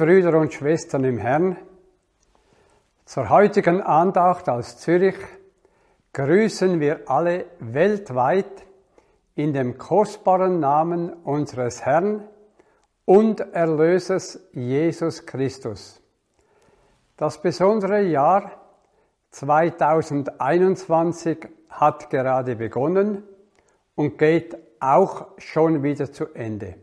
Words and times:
Brüder 0.00 0.36
und 0.38 0.54
Schwestern 0.54 1.04
im 1.04 1.18
Herrn, 1.18 1.58
zur 3.04 3.28
heutigen 3.28 3.82
Andacht 3.82 4.48
aus 4.48 4.78
Zürich 4.78 5.18
grüßen 6.14 6.80
wir 6.80 7.10
alle 7.10 7.44
weltweit 7.58 8.64
in 9.34 9.52
dem 9.52 9.76
kostbaren 9.76 10.58
Namen 10.58 11.12
unseres 11.12 11.84
Herrn 11.84 12.26
und 13.04 13.40
Erlösers 13.52 14.40
Jesus 14.52 15.26
Christus. 15.26 16.00
Das 17.18 17.42
besondere 17.42 18.00
Jahr 18.00 18.52
2021 19.32 21.46
hat 21.68 22.08
gerade 22.08 22.56
begonnen 22.56 23.22
und 23.96 24.16
geht 24.16 24.56
auch 24.80 25.26
schon 25.36 25.82
wieder 25.82 26.10
zu 26.10 26.32
Ende. 26.32 26.76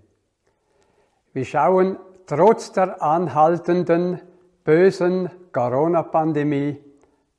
Wir 1.34 1.46
schauen 1.46 1.98
trotz 2.28 2.74
der 2.74 3.02
anhaltenden 3.02 4.22
bösen 4.64 5.32
Corona-Pandemie 5.54 6.78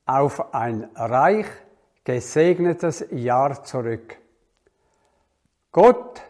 auf 0.07 0.55
ein 0.55 0.89
reich 0.95 1.47
gesegnetes 2.03 3.05
Jahr 3.11 3.63
zurück. 3.63 4.17
Gott 5.73 6.23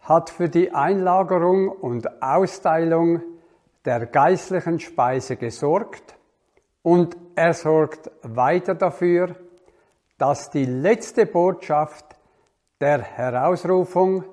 hat 0.00 0.28
für 0.28 0.48
die 0.48 0.74
Einlagerung 0.74 1.68
und 1.68 2.20
Austeilung 2.20 3.22
der 3.84 4.06
geistlichen 4.06 4.80
Speise 4.80 5.36
gesorgt 5.36 6.16
und 6.82 7.16
er 7.36 7.54
sorgt 7.54 8.10
weiter 8.22 8.74
dafür, 8.74 9.36
dass 10.18 10.50
die 10.50 10.66
letzte 10.66 11.26
Botschaft 11.26 12.04
der 12.80 13.00
Herausrufung, 13.00 14.24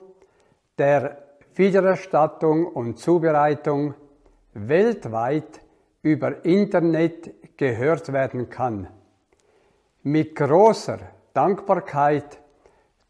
der 0.80 1.26
Wiedererstattung 1.57 2.68
und 2.68 3.00
Zubereitung 3.00 3.94
weltweit 4.54 5.62
über 6.01 6.45
Internet 6.45 7.57
gehört 7.57 8.12
werden 8.13 8.50
kann. 8.50 8.88
Mit 10.04 10.36
großer 10.36 11.00
Dankbarkeit 11.33 12.39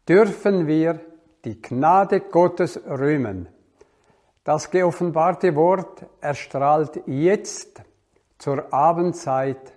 dürfen 0.08 0.66
wir 0.66 1.00
die 1.44 1.60
Gnade 1.60 2.20
Gottes 2.20 2.80
rühmen. 2.86 3.48
Das 4.44 4.70
geoffenbarte 4.70 5.54
Wort 5.54 6.06
erstrahlt 6.20 7.02
jetzt 7.06 7.82
zur 8.38 8.72
Abendzeit 8.72 9.74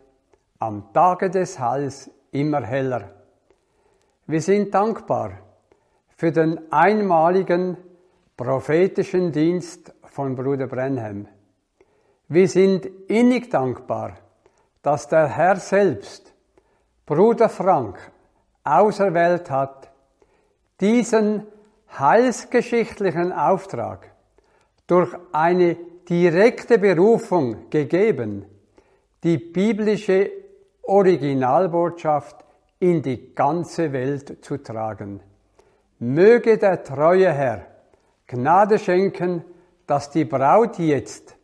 am 0.59 0.93
Tage 0.93 1.29
des 1.29 1.59
Heils 1.59 2.09
immer 2.31 2.61
heller. 2.61 3.09
Wir 4.27 4.41
sind 4.41 4.73
dankbar 4.73 5.39
für 6.15 6.31
den 6.31 6.71
einmaligen 6.71 7.77
prophetischen 8.43 9.31
Dienst 9.31 9.93
von 10.01 10.35
Bruder 10.35 10.65
Brenham. 10.65 11.27
Wir 12.27 12.47
sind 12.47 12.87
innig 13.07 13.51
dankbar, 13.51 14.17
dass 14.81 15.07
der 15.07 15.27
Herr 15.27 15.57
selbst 15.57 16.33
Bruder 17.05 17.49
Frank 17.49 17.99
auserwählt 18.63 19.51
hat, 19.51 19.91
diesen 20.79 21.45
heilsgeschichtlichen 21.99 23.31
Auftrag 23.31 24.09
durch 24.87 25.15
eine 25.33 25.77
direkte 26.09 26.79
Berufung 26.79 27.69
gegeben, 27.69 28.45
die 29.23 29.37
biblische 29.37 30.31
Originalbotschaft 30.81 32.37
in 32.79 33.03
die 33.03 33.35
ganze 33.35 33.93
Welt 33.93 34.43
zu 34.43 34.57
tragen. 34.57 35.19
Möge 35.99 36.57
der 36.57 36.83
treue 36.83 37.31
Herr 37.31 37.70
Gnade 38.31 38.79
schenken, 38.79 39.43
dass 39.87 40.09
die 40.09 40.23
Braut 40.23 40.79
jetzt 40.79 41.35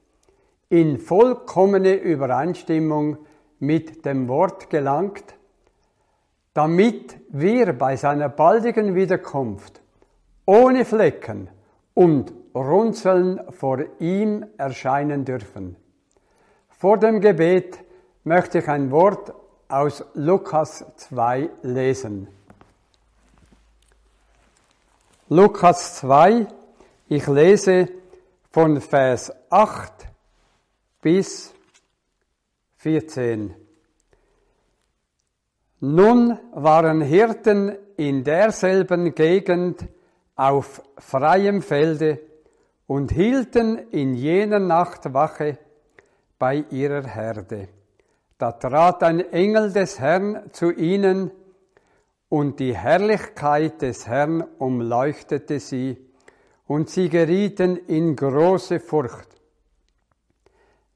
in 0.70 1.00
vollkommene 1.00 1.96
Übereinstimmung 1.96 3.18
mit 3.60 4.06
dem 4.06 4.30
Wort 4.30 4.70
gelangt, 4.70 5.36
damit 6.54 7.20
wir 7.28 7.74
bei 7.74 7.98
seiner 7.98 8.30
baldigen 8.30 8.96
Wiederkunft 8.96 9.82
ohne 10.46 10.86
Flecken 10.86 11.50
und 11.94 12.34
Runzeln 12.56 13.42
vor 13.52 13.84
ihm 14.00 14.46
erscheinen 14.58 15.26
dürfen. 15.26 15.76
Vor 16.70 16.98
dem 17.00 17.20
Gebet 17.20 17.80
möchte 18.24 18.60
ich 18.60 18.70
ein 18.70 18.92
Wort 18.92 19.34
aus 19.68 20.06
Lukas 20.14 20.86
2 20.96 21.50
lesen. 21.64 22.30
Lukas 25.28 25.98
2, 25.98 26.48
ich 27.10 27.26
lese 27.28 27.88
von 28.52 28.82
Vers 28.82 29.32
8 29.50 30.08
bis 31.02 31.54
14. 32.78 33.56
Nun 35.80 36.38
waren 36.54 37.02
Hirten 37.02 37.78
in 37.96 38.24
derselben 38.24 39.16
Gegend 39.16 39.88
auf 40.36 40.82
freiem 40.98 41.62
Felde 41.62 42.20
und 42.88 43.12
hielten 43.12 43.78
in 43.92 44.14
jener 44.14 44.60
Nacht 44.60 45.14
Wache 45.14 45.58
bei 46.38 46.66
ihrer 46.70 47.08
Herde. 47.08 47.70
Da 48.38 48.52
trat 48.52 49.02
ein 49.04 49.20
Engel 49.32 49.72
des 49.72 50.00
Herrn 50.00 50.52
zu 50.52 50.72
ihnen, 50.72 51.32
und 52.30 52.60
die 52.60 52.76
Herrlichkeit 52.76 53.82
des 53.82 54.06
Herrn 54.06 54.42
umleuchtete 54.58 55.62
sie, 55.62 56.07
und 56.68 56.90
sie 56.90 57.10
gerieten 57.10 57.78
in 57.88 58.16
große 58.16 58.80
Furcht. 58.80 59.28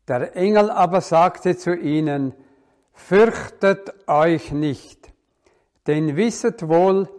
Der 0.07 0.35
Engel 0.35 0.69
aber 0.69 1.01
sagte 1.01 1.57
zu 1.57 1.75
ihnen, 1.75 2.33
Fürchtet 2.93 4.07
euch 4.07 4.51
nicht, 4.51 5.11
denn 5.87 6.15
wisset 6.15 6.67
wohl, 6.67 7.09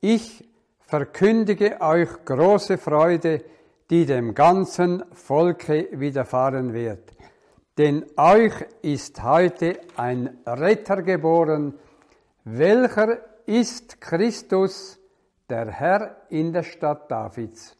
ich 0.00 0.48
verkündige 0.80 1.80
euch 1.80 2.24
große 2.24 2.78
Freude, 2.78 3.42
die 3.90 4.06
dem 4.06 4.34
ganzen 4.34 5.02
Volke 5.12 5.88
widerfahren 5.92 6.72
wird. 6.72 7.10
Denn 7.76 8.04
euch 8.16 8.52
ist 8.82 9.22
heute 9.22 9.80
ein 9.96 10.38
Retter 10.46 11.02
geboren, 11.02 11.74
welcher 12.44 13.18
ist 13.46 14.00
Christus, 14.00 14.98
der 15.48 15.70
Herr 15.70 16.16
in 16.28 16.52
der 16.52 16.62
Stadt 16.62 17.10
Davids. 17.10 17.76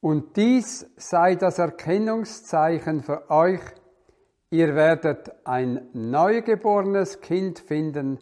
Und 0.00 0.36
dies 0.36 0.86
sei 0.96 1.34
das 1.34 1.58
Erkennungszeichen 1.58 3.02
für 3.02 3.30
euch, 3.30 3.60
ihr 4.50 4.74
werdet 4.74 5.30
ein 5.44 5.88
neugeborenes 5.92 7.20
Kind 7.20 7.58
finden, 7.58 8.18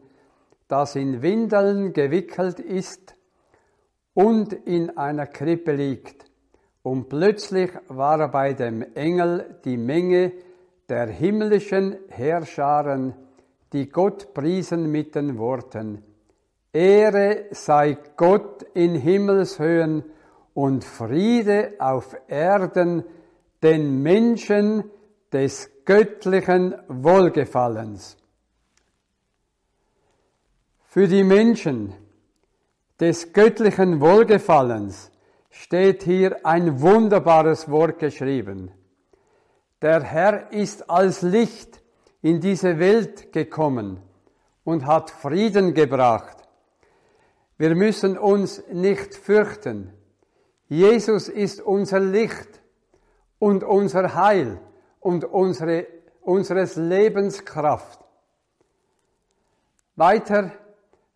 das 0.68 0.96
in 0.96 1.22
Windeln 1.22 1.92
gewickelt 1.92 2.60
ist 2.60 3.16
und 4.14 4.52
in 4.52 4.96
einer 4.96 5.26
Krippe 5.26 5.72
liegt. 5.72 6.24
Und 6.82 7.08
plötzlich 7.08 7.70
war 7.88 8.30
bei 8.30 8.52
dem 8.52 8.82
Engel 8.94 9.58
die 9.64 9.76
Menge 9.76 10.32
der 10.88 11.06
himmlischen 11.06 11.96
Herrscharen, 12.08 13.14
die 13.72 13.88
Gott 13.88 14.34
priesen 14.34 14.90
mit 14.90 15.14
den 15.14 15.38
Worten, 15.38 16.02
Ehre 16.72 17.46
sei 17.52 17.96
Gott 18.16 18.64
in 18.74 18.96
Himmelshöhen 18.96 20.04
und 20.54 20.84
Friede 20.84 21.74
auf 21.78 22.16
Erden 22.28 23.04
den 23.62 24.02
Menschen 24.02 24.84
des 25.32 25.70
göttlichen 25.84 26.74
Wohlgefallens. 26.88 28.16
Für 30.84 31.08
die 31.08 31.24
Menschen 31.24 31.92
des 33.00 33.32
göttlichen 33.32 34.00
Wohlgefallens 34.00 35.10
steht 35.50 36.04
hier 36.04 36.46
ein 36.46 36.80
wunderbares 36.80 37.68
Wort 37.68 37.98
geschrieben. 37.98 38.70
Der 39.82 40.02
Herr 40.02 40.52
ist 40.52 40.88
als 40.88 41.22
Licht 41.22 41.82
in 42.22 42.40
diese 42.40 42.78
Welt 42.78 43.32
gekommen 43.32 44.00
und 44.62 44.86
hat 44.86 45.10
Frieden 45.10 45.74
gebracht. 45.74 46.36
Wir 47.58 47.74
müssen 47.74 48.16
uns 48.16 48.62
nicht 48.72 49.14
fürchten. 49.14 49.92
Jesus 50.74 51.28
ist 51.28 51.60
unser 51.60 52.00
Licht 52.00 52.60
und 53.38 53.62
unser 53.62 54.16
Heil 54.16 54.60
und 54.98 55.24
unsere, 55.24 55.86
unseres 56.20 56.74
Lebenskraft. 56.74 58.00
Weiter 59.94 60.50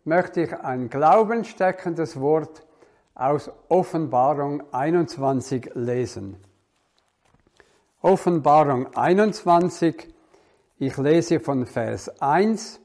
möchte 0.05 0.43
ich 0.43 0.53
ein 0.53 0.89
glaubensteckendes 0.89 2.21
Wort 2.21 2.65
aus 3.15 3.51
Offenbarung 3.67 4.63
21 4.71 5.71
lesen. 5.73 6.37
Offenbarung 8.01 8.95
21, 8.95 10.07
ich 10.77 10.95
lese 10.95 11.41
von 11.41 11.65
Vers 11.65 12.21
1 12.21 12.79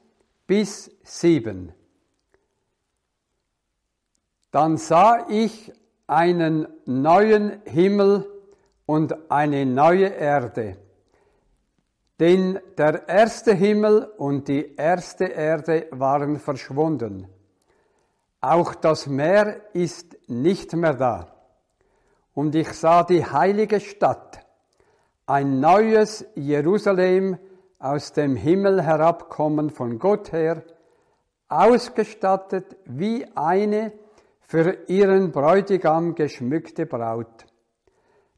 bis 0.45 0.91
7. 1.03 1.73
Dann 4.51 4.75
sah 4.75 5.25
ich 5.29 5.71
einen 6.07 6.67
neuen 6.85 7.61
Himmel 7.65 8.25
und 8.85 9.31
eine 9.31 9.65
neue 9.65 10.07
Erde. 10.07 10.77
Denn 12.19 12.59
der 12.77 13.09
erste 13.09 13.53
Himmel 13.53 14.05
und 14.17 14.47
die 14.47 14.75
erste 14.75 15.25
Erde 15.25 15.87
waren 15.91 16.39
verschwunden. 16.39 17.27
Auch 18.39 18.75
das 18.75 19.07
Meer 19.07 19.61
ist 19.73 20.15
nicht 20.27 20.73
mehr 20.73 20.93
da. 20.93 21.35
Und 22.33 22.53
ich 22.55 22.71
sah 22.73 23.03
die 23.03 23.25
heilige 23.25 23.79
Stadt, 23.79 24.45
ein 25.25 25.59
neues 25.59 26.25
Jerusalem 26.35 27.37
aus 27.79 28.13
dem 28.13 28.35
Himmel 28.35 28.83
herabkommen 28.83 29.69
von 29.69 29.99
Gott 29.99 30.31
her, 30.31 30.63
ausgestattet 31.49 32.77
wie 32.85 33.25
eine 33.35 33.91
für 34.47 34.77
ihren 34.87 35.31
Bräutigam 35.31 36.15
geschmückte 36.15 36.85
Braut. 36.85 37.45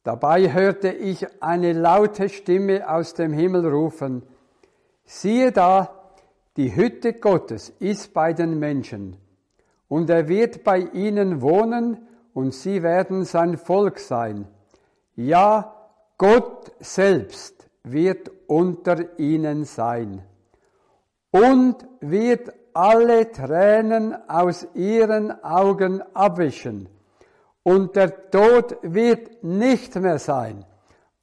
Dabei 0.03 0.53
hörte 0.53 0.89
ich 0.89 1.27
eine 1.41 1.73
laute 1.73 2.29
Stimme 2.29 2.89
aus 2.89 3.13
dem 3.13 3.33
Himmel 3.33 3.67
rufen, 3.67 4.23
siehe 5.03 5.51
da, 5.51 6.13
die 6.55 6.75
Hütte 6.75 7.13
Gottes 7.13 7.69
ist 7.79 8.13
bei 8.13 8.33
den 8.33 8.57
Menschen, 8.57 9.17
und 9.87 10.09
er 10.09 10.27
wird 10.27 10.63
bei 10.63 10.79
ihnen 10.79 11.41
wohnen, 11.41 12.07
und 12.33 12.53
sie 12.53 12.83
werden 12.83 13.25
sein 13.25 13.57
Volk 13.57 13.99
sein. 13.99 14.47
Ja, 15.15 15.73
Gott 16.17 16.71
selbst 16.79 17.67
wird 17.83 18.31
unter 18.47 19.19
ihnen 19.19 19.65
sein 19.65 20.23
und 21.31 21.75
wird 21.99 22.53
alle 22.77 23.31
Tränen 23.31 24.15
aus 24.29 24.67
ihren 24.75 25.43
Augen 25.43 26.03
abwischen. 26.13 26.87
Und 27.63 27.95
der 27.95 28.29
Tod 28.29 28.77
wird 28.83 29.43
nicht 29.43 29.95
mehr 29.95 30.19
sein. 30.19 30.63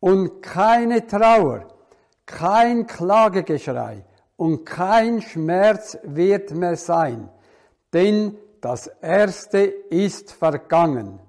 Und 0.01 0.43
keine 0.43 1.07
Trauer, 1.07 1.69
kein 2.27 2.89
Klagegeschrei 2.89 4.05
und 4.37 4.65
kein 4.65 5.23
Schmerz 5.23 5.97
wird 6.03 6.51
mehr 6.51 6.77
sein. 6.77 7.31
Denn 7.93 8.37
das 8.61 8.89
Erste 9.01 9.61
ist 9.61 10.33
vergangen. 10.33 11.21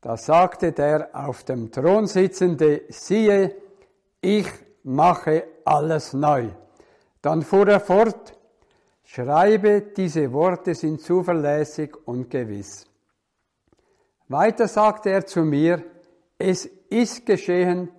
Da 0.00 0.16
sagte 0.16 0.72
der 0.72 1.10
auf 1.12 1.44
dem 1.44 1.70
Thron 1.70 2.06
sitzende, 2.06 2.82
siehe, 2.88 3.54
ich 4.22 4.48
mache 4.82 5.44
alles 5.66 6.14
neu. 6.14 6.48
Dann 7.20 7.42
fuhr 7.42 7.68
er 7.68 7.80
fort, 7.80 8.33
Schreibe, 9.04 9.82
diese 9.96 10.32
Worte 10.32 10.74
sind 10.74 11.00
zuverlässig 11.00 11.94
und 12.06 12.30
gewiss. 12.30 12.86
Weiter 14.28 14.66
sagte 14.66 15.10
er 15.10 15.26
zu 15.26 15.44
mir, 15.44 15.84
es 16.38 16.66
ist 16.88 17.26
geschehen, 17.26 17.90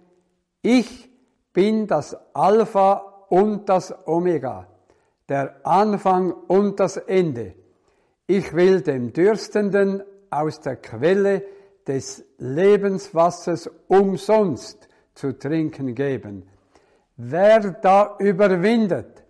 ich 0.61 1.09
bin 1.53 1.87
das 1.87 2.17
Alpha 2.33 3.25
und 3.29 3.69
das 3.69 3.93
Omega, 4.07 4.67
der 5.29 5.65
Anfang 5.65 6.31
und 6.31 6.79
das 6.79 6.97
Ende. 6.97 7.53
Ich 8.27 8.53
will 8.53 8.81
dem 8.81 9.13
Dürstenden 9.13 10.03
aus 10.31 10.59
der 10.59 10.77
Quelle 10.77 11.43
des 11.87 12.25
Lebenswassers 12.39 13.69
umsonst 13.87 14.89
zu 15.13 15.37
trinken 15.37 15.93
geben. 15.93 16.49
Wer 17.15 17.59
da 17.59 18.17
überwindet, 18.19 19.24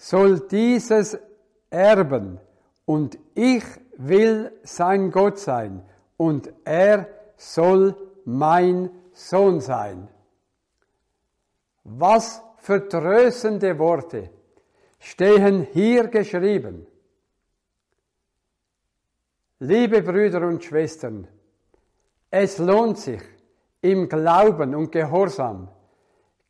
soll 0.00 0.40
dieses 0.48 1.18
erben 1.68 2.40
und 2.86 3.18
ich 3.34 3.64
will 3.98 4.50
sein 4.62 5.10
Gott 5.10 5.38
sein 5.38 5.82
und 6.16 6.50
er 6.64 7.06
soll 7.36 7.94
mein 8.24 8.90
Sohn 9.12 9.60
sein. 9.60 10.08
Was 11.84 12.42
für 12.56 12.88
tröstende 12.88 13.78
Worte 13.78 14.30
stehen 14.98 15.66
hier 15.70 16.08
geschrieben. 16.08 16.86
Liebe 19.58 20.00
Brüder 20.00 20.46
und 20.46 20.64
Schwestern, 20.64 21.28
es 22.30 22.56
lohnt 22.56 22.96
sich, 22.96 23.22
im 23.82 24.08
Glauben 24.08 24.74
und 24.74 24.92
Gehorsam 24.92 25.68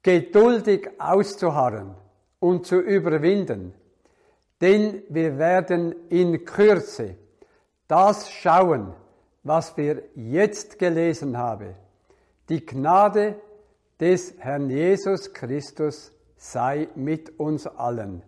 geduldig 0.02 0.88
auszuharren 0.99 1.97
und 2.40 2.66
zu 2.66 2.80
überwinden. 2.80 3.73
Denn 4.61 5.02
wir 5.09 5.38
werden 5.38 5.94
in 6.09 6.44
Kürze 6.44 7.16
das 7.87 8.30
schauen, 8.30 8.94
was 9.42 9.76
wir 9.76 10.02
jetzt 10.14 10.78
gelesen 10.78 11.37
haben. 11.37 11.75
Die 12.49 12.64
Gnade 12.64 13.37
des 13.99 14.35
Herrn 14.38 14.70
Jesus 14.70 15.32
Christus 15.32 16.12
sei 16.37 16.88
mit 16.94 17.38
uns 17.38 17.66
allen. 17.66 18.23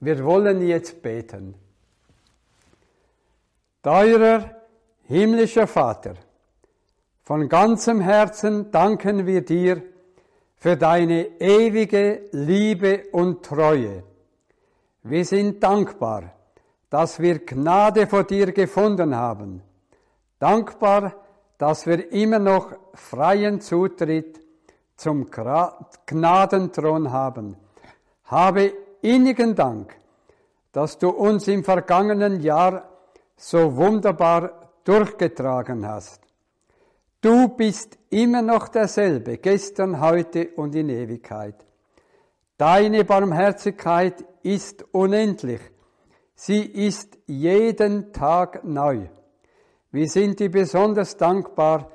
Wir 0.00 0.22
wollen 0.24 0.66
jetzt 0.66 1.02
beten. 1.02 1.54
Teurer 3.82 4.50
himmlischer 5.04 5.66
Vater, 5.66 6.14
von 7.22 7.48
ganzem 7.48 8.00
Herzen 8.00 8.70
danken 8.70 9.26
wir 9.26 9.44
dir, 9.44 9.82
für 10.56 10.76
deine 10.76 11.40
ewige 11.40 12.28
Liebe 12.32 13.04
und 13.12 13.44
Treue. 13.44 14.02
Wir 15.02 15.24
sind 15.24 15.62
dankbar, 15.62 16.32
dass 16.90 17.20
wir 17.20 17.44
Gnade 17.44 18.06
vor 18.06 18.24
dir 18.24 18.52
gefunden 18.52 19.14
haben. 19.14 19.62
Dankbar, 20.38 21.14
dass 21.58 21.86
wir 21.86 22.12
immer 22.12 22.38
noch 22.38 22.72
freien 22.94 23.60
Zutritt 23.60 24.40
zum 24.96 25.30
Gnadenthron 25.30 27.12
haben. 27.12 27.56
Habe 28.24 28.72
innigen 29.02 29.54
Dank, 29.54 29.94
dass 30.72 30.98
du 30.98 31.10
uns 31.10 31.48
im 31.48 31.64
vergangenen 31.64 32.40
Jahr 32.40 32.88
so 33.36 33.76
wunderbar 33.76 34.70
durchgetragen 34.84 35.86
hast. 35.86 36.25
Du 37.26 37.48
bist 37.48 37.98
immer 38.10 38.40
noch 38.40 38.68
derselbe, 38.68 39.38
gestern, 39.38 40.00
heute 40.00 40.50
und 40.54 40.76
in 40.76 40.88
Ewigkeit. 40.88 41.56
Deine 42.56 43.04
Barmherzigkeit 43.04 44.24
ist 44.44 44.84
unendlich. 44.92 45.60
Sie 46.36 46.60
ist 46.60 47.18
jeden 47.26 48.12
Tag 48.12 48.62
neu. 48.62 49.08
Wir 49.90 50.08
sind 50.08 50.38
dir 50.38 50.52
besonders 50.52 51.16
dankbar, 51.16 51.90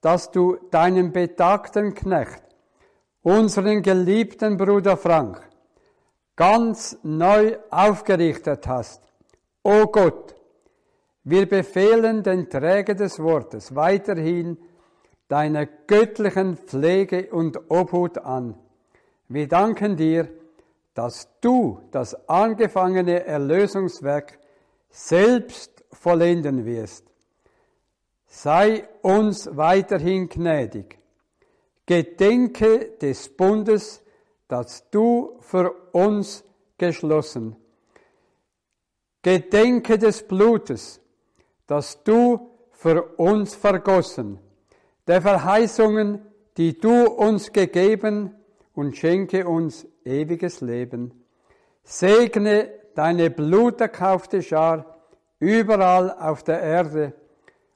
dass 0.00 0.30
du 0.30 0.56
deinen 0.70 1.12
betagten 1.12 1.92
Knecht, 1.92 2.42
unseren 3.20 3.82
geliebten 3.82 4.56
Bruder 4.56 4.96
Frank, 4.96 5.46
ganz 6.36 6.96
neu 7.02 7.58
aufgerichtet 7.68 8.66
hast. 8.66 9.02
O 9.62 9.88
Gott, 9.88 10.34
wir 11.22 11.46
befehlen 11.46 12.22
den 12.22 12.48
Träger 12.48 12.94
des 12.94 13.18
Wortes 13.18 13.74
weiterhin 13.74 14.56
deiner 15.30 15.64
göttlichen 15.64 16.56
Pflege 16.56 17.30
und 17.30 17.70
Obhut 17.70 18.18
an. 18.18 18.56
Wir 19.28 19.46
danken 19.46 19.96
dir, 19.96 20.28
dass 20.94 21.28
du 21.40 21.80
das 21.92 22.28
angefangene 22.28 23.24
Erlösungswerk 23.24 24.40
selbst 24.88 25.84
vollenden 25.92 26.66
wirst. 26.66 27.06
Sei 28.26 28.88
uns 29.02 29.56
weiterhin 29.56 30.28
gnädig. 30.28 30.98
Gedenke 31.86 32.96
des 33.00 33.28
Bundes, 33.28 34.02
das 34.48 34.90
du 34.90 35.38
für 35.38 35.70
uns 35.92 36.42
geschlossen. 36.76 37.54
Gedenke 39.22 39.96
des 39.96 40.26
Blutes, 40.26 41.00
das 41.68 42.02
du 42.02 42.50
für 42.72 43.04
uns 43.16 43.54
vergossen, 43.54 44.40
der 45.10 45.22
Verheißungen, 45.22 46.24
die 46.56 46.78
du 46.78 47.06
uns 47.08 47.52
gegeben 47.52 48.32
und 48.74 48.96
schenke 48.96 49.48
uns 49.48 49.84
ewiges 50.04 50.60
Leben. 50.60 51.24
Segne 51.82 52.70
deine 52.94 53.28
bluterkaufte 53.28 54.40
Schar 54.40 55.00
überall 55.40 56.12
auf 56.12 56.44
der 56.44 56.60
Erde 56.62 57.12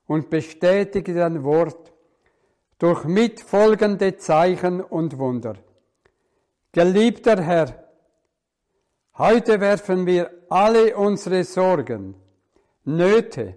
und 0.07 0.31
bestätige 0.31 1.13
dein 1.13 1.43
Wort 1.43 1.93
durch 2.79 3.03
mitfolgende 3.03 4.17
Zeichen 4.17 4.81
und 4.81 5.19
Wunder. 5.19 5.55
Geliebter 6.71 7.43
Herr, 7.43 7.85
heute 9.19 9.61
werfen 9.61 10.07
wir 10.07 10.31
alle 10.51 10.97
unsere 10.97 11.43
Sorgen, 11.43 12.15
Nöte 12.85 13.57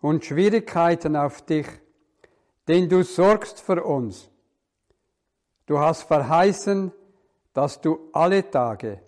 und 0.00 0.24
Schwierigkeiten 0.24 1.14
auf 1.14 1.42
dich, 1.42 1.68
denn 2.68 2.88
du 2.88 3.02
sorgst 3.02 3.60
für 3.60 3.82
uns. 3.82 4.30
Du 5.66 5.78
hast 5.78 6.02
verheißen, 6.02 6.92
dass 7.52 7.80
du 7.80 8.10
alle 8.12 8.50
Tage 8.50 9.00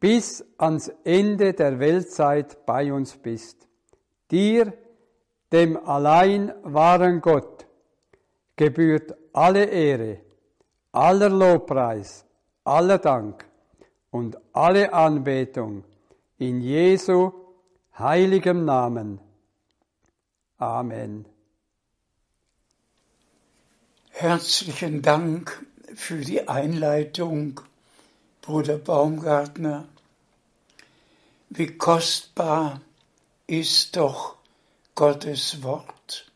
bis 0.00 0.44
ans 0.58 0.92
Ende 1.04 1.52
der 1.52 1.78
Weltzeit 1.80 2.64
bei 2.66 2.92
uns 2.92 3.16
bist. 3.16 3.68
Dir, 4.30 4.72
dem 5.52 5.76
allein 5.76 6.52
wahren 6.62 7.20
Gott, 7.20 7.66
gebührt 8.56 9.14
alle 9.32 9.64
Ehre, 9.64 10.20
aller 10.92 11.30
Lobpreis, 11.30 12.24
aller 12.64 12.98
Dank 12.98 13.44
und 14.10 14.38
alle 14.52 14.92
Anbetung 14.92 15.84
in 16.38 16.60
Jesu 16.60 17.32
heiligem 17.98 18.64
Namen. 18.64 19.20
Amen. 20.58 21.26
Herzlichen 24.20 25.00
Dank 25.00 25.64
für 25.94 26.16
die 26.22 26.48
Einleitung, 26.48 27.60
Bruder 28.42 28.76
Baumgartner. 28.76 29.86
Wie 31.50 31.68
kostbar 31.68 32.80
ist 33.46 33.94
doch 33.94 34.34
Gottes 34.96 35.62
Wort. 35.62 36.28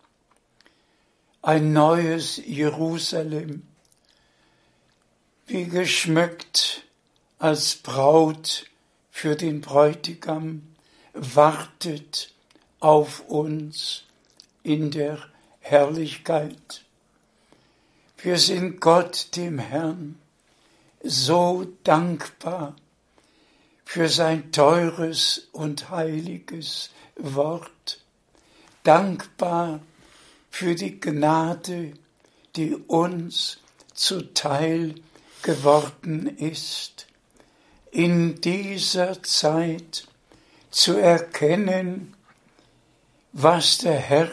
Ein 1.43 1.73
neues 1.73 2.37
Jerusalem, 2.37 3.67
wie 5.49 5.65
geschmückt 5.65 6.85
als 7.41 7.75
Braut 7.75 8.71
für 9.11 9.35
den 9.35 9.61
Bräutigam, 9.61 10.73
wartet 11.15 12.33
auf 12.79 13.29
uns 13.29 14.05
in 14.63 14.93
der 14.93 15.19
Herrlichkeit. 15.59 16.85
Wir 18.25 18.39
sind 18.39 18.81
Gott, 18.81 19.35
dem 19.35 19.59
Herrn, 19.59 20.17
so 21.03 21.67
dankbar 21.83 22.77
für 23.85 24.09
sein 24.09 24.53
teures 24.53 25.49
und 25.51 25.91
heiliges 25.91 26.91
Wort, 27.17 28.01
dankbar 28.85 29.81
für 30.51 30.77
die 30.77 31.01
Gnade, 31.01 31.95
die 32.55 32.77
uns 32.77 33.59
zuteil 33.93 34.95
geworden 35.43 36.29
ist, 36.29 37.09
in 37.91 38.41
dieser 38.41 39.21
Zeit 39.25 40.07
zu 40.71 40.97
erkennen, 40.97 42.15
was 43.33 43.79
der 43.79 43.99
Herr 43.99 44.31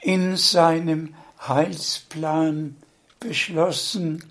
in 0.00 0.36
seinem 0.36 1.14
Heilsplan 1.38 2.74
beschlossen, 3.26 4.22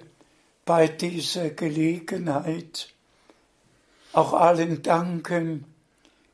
bei 0.64 0.86
dieser 0.86 1.50
Gelegenheit 1.50 2.94
auch 4.12 4.32
allen 4.32 4.82
danken, 4.82 5.64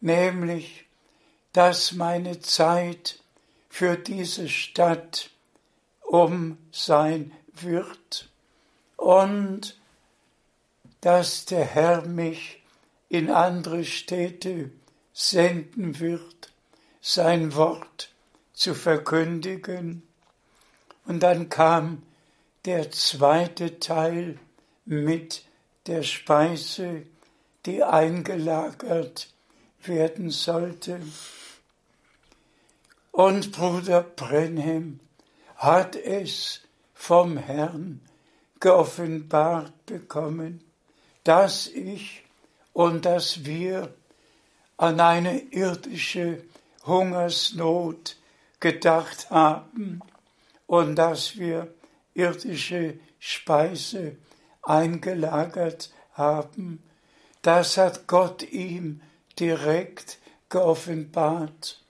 nämlich, 0.01 0.85
dass 1.53 1.93
meine 1.93 2.41
Zeit 2.41 3.19
für 3.69 3.95
diese 3.95 4.49
Stadt 4.49 5.29
um 6.07 6.57
sein 6.71 7.33
wird 7.53 8.29
und 8.95 9.77
dass 11.01 11.45
der 11.45 11.65
Herr 11.65 12.07
mich 12.07 12.63
in 13.09 13.29
andere 13.29 13.83
Städte 13.83 14.71
senden 15.13 15.99
wird, 15.99 16.51
sein 17.01 17.55
Wort 17.55 18.09
zu 18.53 18.73
verkündigen. 18.73 20.03
Und 21.05 21.21
dann 21.21 21.49
kam 21.49 22.03
der 22.65 22.89
zweite 22.91 23.79
Teil 23.79 24.39
mit 24.85 25.45
der 25.87 26.03
Speise, 26.03 27.03
die 27.65 27.83
eingelagert 27.83 29.29
werden 29.83 30.29
sollte. 30.31 31.01
Und 33.11 33.51
Bruder 33.51 34.03
Brenhem 34.03 34.99
hat 35.57 35.95
es 35.95 36.61
vom 36.93 37.37
Herrn 37.37 38.01
geoffenbart 38.59 39.85
bekommen, 39.85 40.63
dass 41.23 41.67
ich 41.67 42.23
und 42.73 43.05
dass 43.05 43.45
wir 43.45 43.93
an 44.77 44.99
eine 44.99 45.39
irdische 45.39 46.43
Hungersnot 46.85 48.17
gedacht 48.59 49.29
haben 49.29 50.01
und 50.67 50.95
dass 50.95 51.37
wir 51.37 51.73
irdische 52.13 52.99
Speise 53.19 54.15
eingelagert 54.61 55.91
haben. 56.13 56.83
Das 57.41 57.77
hat 57.77 58.07
Gott 58.07 58.43
ihm 58.43 59.01
direkt 59.39 60.19
geoffenbart. 60.49 61.81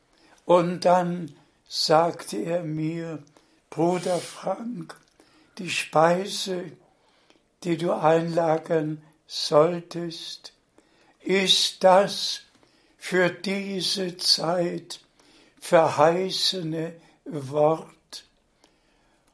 Und 0.46 0.86
dann 0.86 1.36
sagte 1.68 2.38
er 2.38 2.64
mir, 2.64 3.24
Bruder 3.70 4.18
Frank, 4.18 4.96
die 5.58 5.70
Speise, 5.70 6.72
die 7.64 7.78
du 7.78 7.94
einlagern 7.94 9.02
solltest, 9.28 10.54
ist 11.22 11.84
das 11.84 12.42
für 12.98 13.30
diese 13.30 14.18
Zeit 14.18 15.00
verheißene 15.60 16.94
Wort 17.26 18.26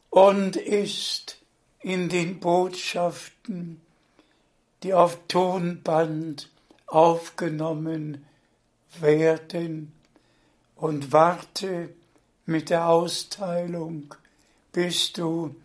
und 0.10 0.56
ist 0.56 1.38
in 1.80 2.10
den 2.10 2.39
Botschaften, 2.39 3.82
die 4.84 4.93
auf 4.93 5.17
Tonband 5.28 6.50
aufgenommen 6.88 8.26
werden. 9.00 9.93
Und 10.76 11.12
warte 11.12 11.89
mit 12.46 12.69
der 12.69 12.88
Austeilung, 12.89 14.15
bis 14.74 15.14
du 15.14 15.56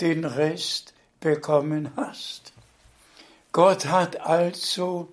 den 0.00 0.24
Rest 0.24 0.92
bekommen 1.20 1.90
hast. 1.96 2.52
Gott 3.52 3.86
hat 3.86 4.20
also 4.20 5.08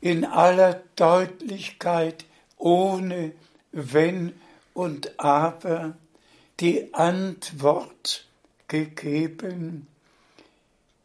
in 0.00 0.24
aller 0.24 0.82
Deutlichkeit 0.94 2.24
ohne 2.56 3.32
Wenn 3.72 4.34
und 4.74 5.18
Aber 5.18 5.96
die 6.60 6.94
Antwort 6.94 8.26
gegeben, 8.68 9.88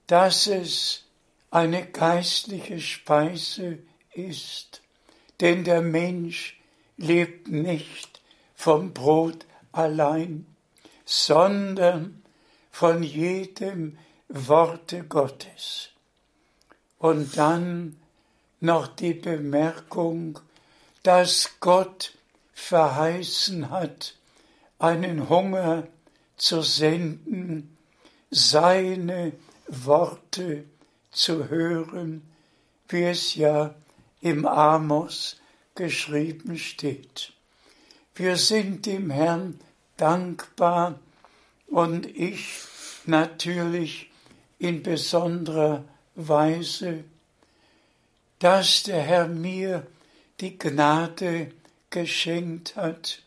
dass 0.05 0.47
es 0.47 1.03
eine 1.49 1.85
geistliche 1.85 2.79
Speise 2.79 3.79
ist, 4.13 4.81
denn 5.41 5.63
der 5.63 5.81
Mensch 5.81 6.59
lebt 6.97 7.47
nicht 7.47 8.21
vom 8.55 8.93
Brot 8.93 9.45
allein, 9.71 10.45
sondern 11.07 12.21
von 12.69 13.01
jedem 13.01 13.97
Worte 14.27 15.03
Gottes. 15.03 15.89
Und 16.99 17.37
dann 17.37 17.95
noch 18.59 18.87
die 18.87 19.13
Bemerkung, 19.13 20.39
dass 21.03 21.51
Gott 21.61 22.11
verheißen 22.53 23.69
hat, 23.69 24.15
einen 24.79 25.29
Hunger 25.29 25.87
zu 26.35 26.61
senden, 26.61 27.77
seine 28.29 29.31
Worte 29.69 30.65
zu 31.11 31.47
hören, 31.47 32.21
wie 32.89 33.03
es 33.03 33.35
ja 33.35 33.73
im 34.19 34.45
Amos 34.45 35.37
geschrieben 35.73 36.57
steht. 36.57 37.31
Wir 38.13 38.35
sind 38.35 38.85
dem 38.85 39.09
Herrn 39.09 39.57
dankbar 39.97 40.99
und 41.67 42.05
ich 42.05 42.47
natürlich 43.05 44.09
in 44.59 44.83
besonderer 44.83 45.83
Weise 46.15 47.03
dass 48.39 48.83
der 48.83 49.01
Herr 49.01 49.27
mir 49.27 49.85
die 50.39 50.57
Gnade 50.57 51.51
geschenkt 51.89 52.75
hat, 52.75 53.23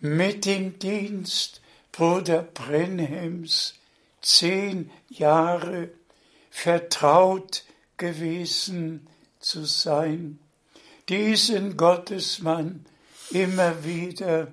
mit 0.00 0.46
dem 0.46 0.78
Dienst 0.78 1.60
Bruder 1.92 2.42
Brenhems 2.42 3.74
zehn 4.22 4.90
Jahre 5.08 5.90
vertraut 6.50 7.64
gewesen 7.96 9.06
zu 9.40 9.64
sein, 9.64 10.38
diesen 11.08 11.76
Gottesmann 11.76 12.86
immer 13.30 13.84
wieder 13.84 14.48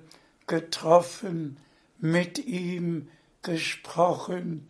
getroffen, 0.48 1.58
mit 1.98 2.38
ihm 2.38 3.08
gesprochen, 3.42 4.68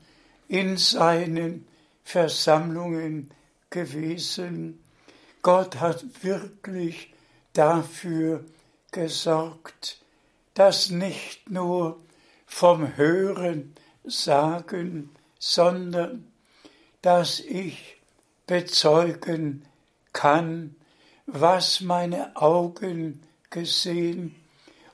in 0.49 0.77
seinen 0.77 1.67
Versammlungen 2.05 3.31
gewesen. 3.71 4.83
Gott 5.43 5.81
hat 5.81 6.05
wirklich 6.23 7.13
dafür 7.53 8.45
gesorgt, 8.93 10.01
dass 10.55 10.91
nicht 10.91 11.51
nur 11.51 11.99
vom 12.47 12.97
Hören 12.97 13.75
sagen, 14.05 15.11
sondern 15.39 16.31
dass 17.03 17.41
ich 17.41 17.99
bezeugen 18.47 19.65
kann, 20.13 20.75
was 21.27 21.81
meine 21.81 22.35
Augen 22.37 23.23
gesehen 23.51 24.35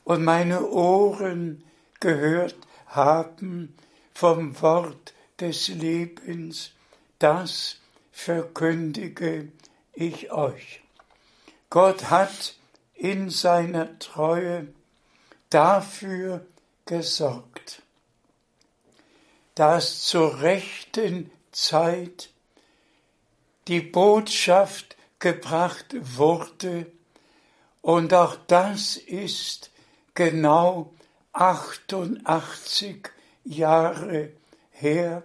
und 0.05 0.25
meine 0.25 0.69
Ohren 0.69 1.65
gehört 2.01 2.57
haben 2.87 3.75
vom 4.13 4.61
Wort 4.61 5.15
des 5.41 5.69
Lebens, 5.69 6.71
das 7.19 7.79
verkündige 8.13 9.49
ich 9.93 10.31
euch. 10.31 10.83
Gott 11.71 12.11
hat 12.11 12.55
in 12.95 13.31
seiner 13.31 13.99
Treue 13.99 14.69
dafür 15.51 16.47
gesorgt, 16.87 17.83
dass 19.55 20.03
zur 20.03 20.41
rechten 20.43 21.31
Zeit 21.51 22.31
die 23.67 23.81
Botschaft 23.81 24.97
gebracht 25.19 25.95
wurde, 26.17 26.87
und 27.81 28.15
auch 28.15 28.37
das 28.47 28.97
ist 28.97 29.71
genau 30.15 30.93
88 31.33 33.11
Jahre 33.45 34.31
her, 34.71 35.23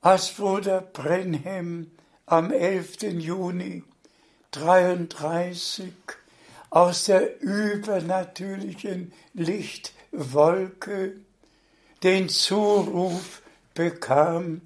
als 0.00 0.32
Bruder 0.32 0.80
Brenhem 0.80 1.90
am 2.26 2.50
11. 2.50 3.02
Juni 3.18 3.82
33 4.52 5.92
aus 6.70 7.04
der 7.04 7.40
übernatürlichen 7.40 9.12
Lichtwolke 9.32 11.16
den 12.02 12.28
Zuruf 12.28 13.42
bekam, 13.74 14.60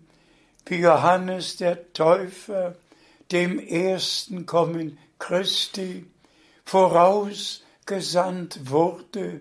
wie 0.67 0.81
Johannes 0.81 1.57
der 1.57 1.93
Täufer 1.93 2.75
dem 3.31 3.59
ersten 3.59 4.45
Kommen 4.45 4.99
Christi 5.19 6.07
vorausgesandt 7.89 8.71
wurde, 8.71 9.41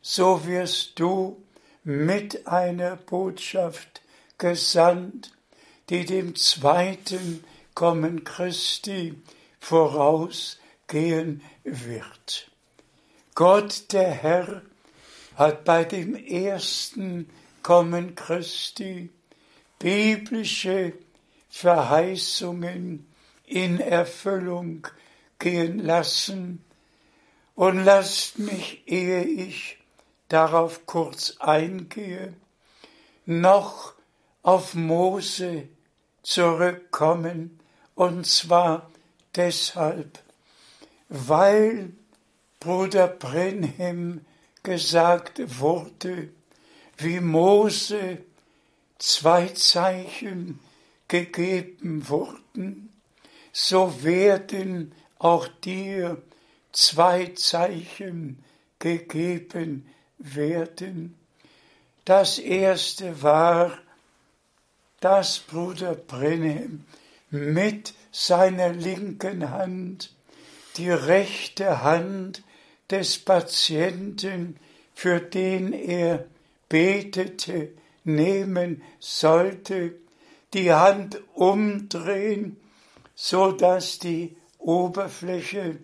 so 0.00 0.46
wirst 0.46 0.98
du 1.00 1.42
mit 1.82 2.46
einer 2.46 2.96
Botschaft 2.96 4.02
gesandt, 4.38 5.32
die 5.90 6.04
dem 6.04 6.36
zweiten 6.36 7.42
Kommen 7.74 8.22
Christi 8.22 9.14
vorausgehen 9.58 11.42
wird. 11.64 12.50
Gott 13.34 13.92
der 13.92 14.10
Herr 14.10 14.62
hat 15.34 15.64
bei 15.64 15.84
dem 15.84 16.14
ersten 16.14 17.28
Kommen 17.62 18.14
Christi 18.14 19.10
biblische 19.78 20.92
Verheißungen 21.50 23.06
in 23.46 23.80
Erfüllung 23.80 24.86
gehen 25.38 25.78
lassen. 25.80 26.64
Und 27.58 27.84
lasst 27.84 28.38
mich, 28.38 28.86
ehe 28.86 29.24
ich 29.24 29.78
darauf 30.28 30.86
kurz 30.86 31.38
eingehe, 31.40 32.32
noch 33.26 33.94
auf 34.44 34.74
Mose 34.74 35.66
zurückkommen, 36.22 37.58
und 37.96 38.28
zwar 38.28 38.88
deshalb, 39.34 40.20
weil 41.08 41.90
Bruder 42.60 43.08
Brenhem 43.08 44.24
gesagt 44.62 45.58
wurde, 45.58 46.28
wie 46.96 47.18
Mose 47.18 48.18
zwei 48.98 49.48
Zeichen 49.48 50.60
gegeben 51.08 52.08
wurden, 52.08 52.92
so 53.52 54.04
werden 54.04 54.94
auch 55.18 55.48
dir 55.48 56.22
zwei 56.72 57.26
Zeichen 57.34 58.42
gegeben 58.78 59.88
werden. 60.18 61.16
Das 62.04 62.38
erste 62.38 63.22
war, 63.22 63.78
dass 65.00 65.38
Bruder 65.40 65.94
Brenhem 65.94 66.84
mit 67.30 67.94
seiner 68.10 68.72
linken 68.72 69.50
Hand 69.50 70.12
die 70.76 70.90
rechte 70.90 71.82
Hand 71.82 72.42
des 72.90 73.18
Patienten, 73.18 74.56
für 74.94 75.20
den 75.20 75.72
er 75.72 76.24
betete, 76.68 77.70
nehmen 78.04 78.82
sollte, 78.98 79.94
die 80.54 80.72
Hand 80.72 81.20
umdrehen, 81.34 82.56
so 83.14 83.52
dass 83.52 83.98
die 83.98 84.36
Oberfläche 84.58 85.78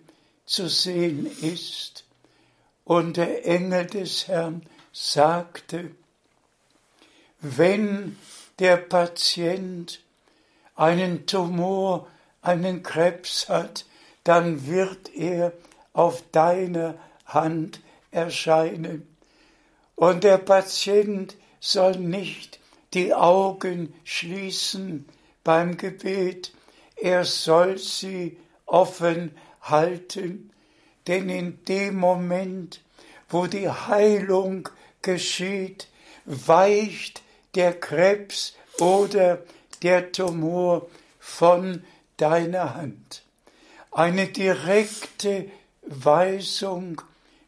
zu 0.45 0.69
sehen 0.69 1.25
ist. 1.41 2.05
Und 2.83 3.17
der 3.17 3.45
Engel 3.45 3.85
des 3.87 4.27
Herrn 4.27 4.61
sagte, 4.91 5.91
wenn 7.39 8.17
der 8.59 8.77
Patient 8.77 9.99
einen 10.75 11.25
Tumor, 11.25 12.07
einen 12.41 12.83
Krebs 12.83 13.49
hat, 13.49 13.85
dann 14.23 14.67
wird 14.67 15.13
er 15.15 15.51
auf 15.93 16.23
deiner 16.31 16.95
Hand 17.25 17.81
erscheinen. 18.11 19.07
Und 19.95 20.23
der 20.23 20.37
Patient 20.37 21.35
soll 21.59 21.97
nicht 21.97 22.59
die 22.93 23.13
Augen 23.13 23.93
schließen 24.03 25.05
beim 25.43 25.77
Gebet, 25.77 26.53
er 26.95 27.25
soll 27.25 27.77
sie 27.77 28.37
offen 28.65 29.35
halten, 29.69 30.51
denn 31.07 31.29
in 31.29 31.63
dem 31.65 31.95
Moment, 31.95 32.81
wo 33.29 33.47
die 33.47 33.69
Heilung 33.69 34.69
geschieht, 35.01 35.87
weicht 36.25 37.21
der 37.53 37.79
Krebs 37.79 38.55
oder 38.79 39.43
der 39.83 40.11
Tumor 40.11 40.87
von 41.19 41.83
deiner 42.17 42.75
Hand. 42.75 43.23
Eine 43.91 44.27
direkte 44.27 45.49
Weisung, 45.83 47.01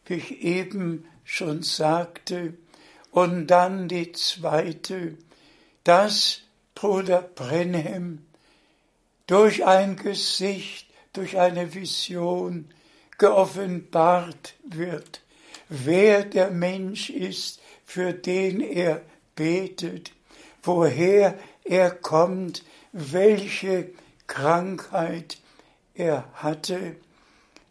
wie 0.06 0.16
ich 0.16 0.42
eben 0.44 1.06
schon 1.24 1.64
sagte, 1.64 2.54
und 3.12 3.48
dann 3.48 3.88
die 3.88 4.12
zweite, 4.12 5.18
dass 5.84 6.42
Bruder 6.76 7.22
Brenhem 7.22 8.26
durch 9.26 9.66
ein 9.66 9.96
Gesicht, 9.96 10.87
durch 11.18 11.40
eine 11.40 11.74
Vision 11.74 12.70
geoffenbart 13.18 14.54
wird, 14.64 15.22
wer 15.68 16.24
der 16.24 16.52
Mensch 16.52 17.10
ist, 17.10 17.60
für 17.84 18.14
den 18.14 18.62
er 18.62 19.02
betet, 19.36 20.12
woher 20.62 21.38
er 21.64 21.90
kommt, 21.90 22.64
welche 22.92 23.90
Krankheit 24.28 25.40
er 25.96 26.30
hatte. 26.34 26.98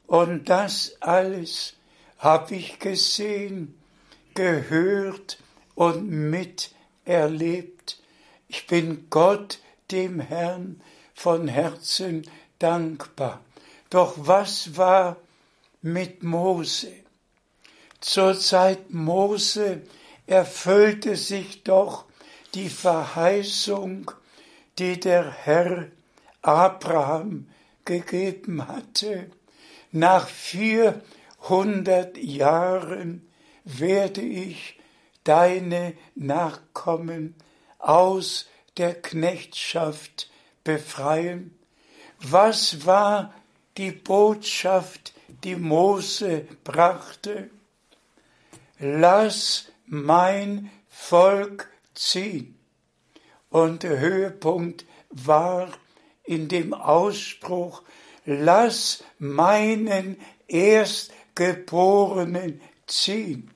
Und 0.09 0.49
das 0.49 0.97
alles 1.01 1.75
habe 2.19 2.57
ich 2.57 2.81
gesehen, 2.81 3.79
gehört 4.35 5.39
und 5.77 6.11
miterlebt. 6.11 8.03
Ich 8.49 8.67
bin 8.67 9.07
Gott, 9.09 9.61
dem 9.93 10.19
Herrn, 10.19 10.81
von 11.15 11.49
Herzen 11.49 12.29
dankbar. 12.59 13.41
Doch 13.91 14.15
was 14.17 14.77
war 14.77 15.17
mit 15.83 16.23
Mose? 16.23 16.93
Zur 18.01 18.39
Zeit 18.39 18.91
Mose 18.91 19.83
erfüllte 20.27 21.17
sich 21.17 21.63
doch 21.63 22.05
die 22.55 22.69
Verheißung, 22.69 24.11
die 24.79 24.99
der 25.01 25.31
Herr 25.31 25.89
Abraham 26.43 27.49
gegeben 27.85 28.67
hatte. 28.67 29.31
Nach 29.93 30.29
vierhundert 30.29 32.19
Jahren 32.19 33.27
werde 33.65 34.21
ich 34.21 34.79
deine 35.25 35.95
Nachkommen 36.15 37.35
aus 37.79 38.47
der 38.77 38.95
Knechtschaft 38.95 40.31
befreien. 40.65 41.56
Was 42.21 42.87
war 42.87 43.35
die 43.77 43.93
Botschaft, 43.93 45.13
die 45.45 45.57
Mose 45.57 46.47
brachte? 46.65 47.51
Lass 48.79 49.67
mein 49.87 50.71
Volk 50.89 51.71
ziehen. 51.95 52.59
Und 53.51 53.83
der 53.83 53.99
Höhepunkt 53.99 54.87
war 55.11 55.69
in 56.25 56.49
dem 56.49 56.73
Ausspruch, 56.75 57.83
lass 58.25 59.05
meinen 59.19 60.17
Erstgeborenen 60.49 62.61
ziehen. 62.87 63.51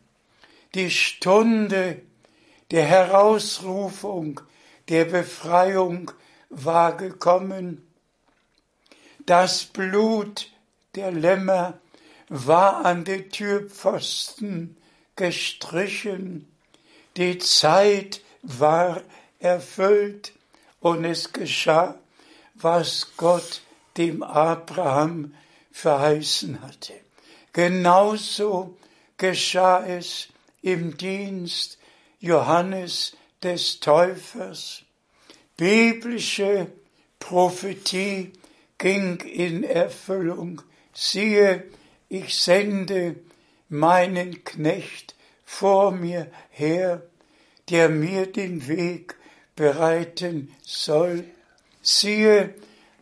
Die 0.74 0.90
Stunde 0.90 2.02
der 2.70 2.84
Herausrufung, 2.84 4.40
der 4.88 5.04
Befreiung 5.04 6.12
war 6.48 6.96
gekommen. 6.96 7.89
Das 9.30 9.62
Blut 9.64 10.50
der 10.96 11.12
Lämmer 11.12 11.78
war 12.28 12.84
an 12.84 13.04
den 13.04 13.30
Türpfosten 13.30 14.76
gestrichen. 15.14 16.50
Die 17.16 17.38
Zeit 17.38 18.22
war 18.42 19.02
erfüllt 19.38 20.32
und 20.80 21.04
es 21.04 21.32
geschah, 21.32 21.96
was 22.56 23.12
Gott 23.16 23.60
dem 23.98 24.24
Abraham 24.24 25.32
verheißen 25.70 26.60
hatte. 26.60 26.94
Genauso 27.52 28.76
geschah 29.16 29.86
es 29.86 30.26
im 30.60 30.96
Dienst 30.96 31.78
Johannes 32.18 33.16
des 33.44 33.78
Täufers. 33.78 34.82
Biblische 35.56 36.66
Prophetie 37.20 38.32
ging 38.80 39.20
in 39.20 39.62
Erfüllung. 39.62 40.62
Siehe, 40.92 41.64
ich 42.08 42.36
sende 42.36 43.14
meinen 43.68 44.42
Knecht 44.42 45.14
vor 45.44 45.92
mir 45.92 46.26
her, 46.50 47.02
der 47.68 47.88
mir 47.88 48.26
den 48.26 48.66
Weg 48.66 49.14
bereiten 49.54 50.52
soll. 50.62 51.24
Siehe, 51.82 52.54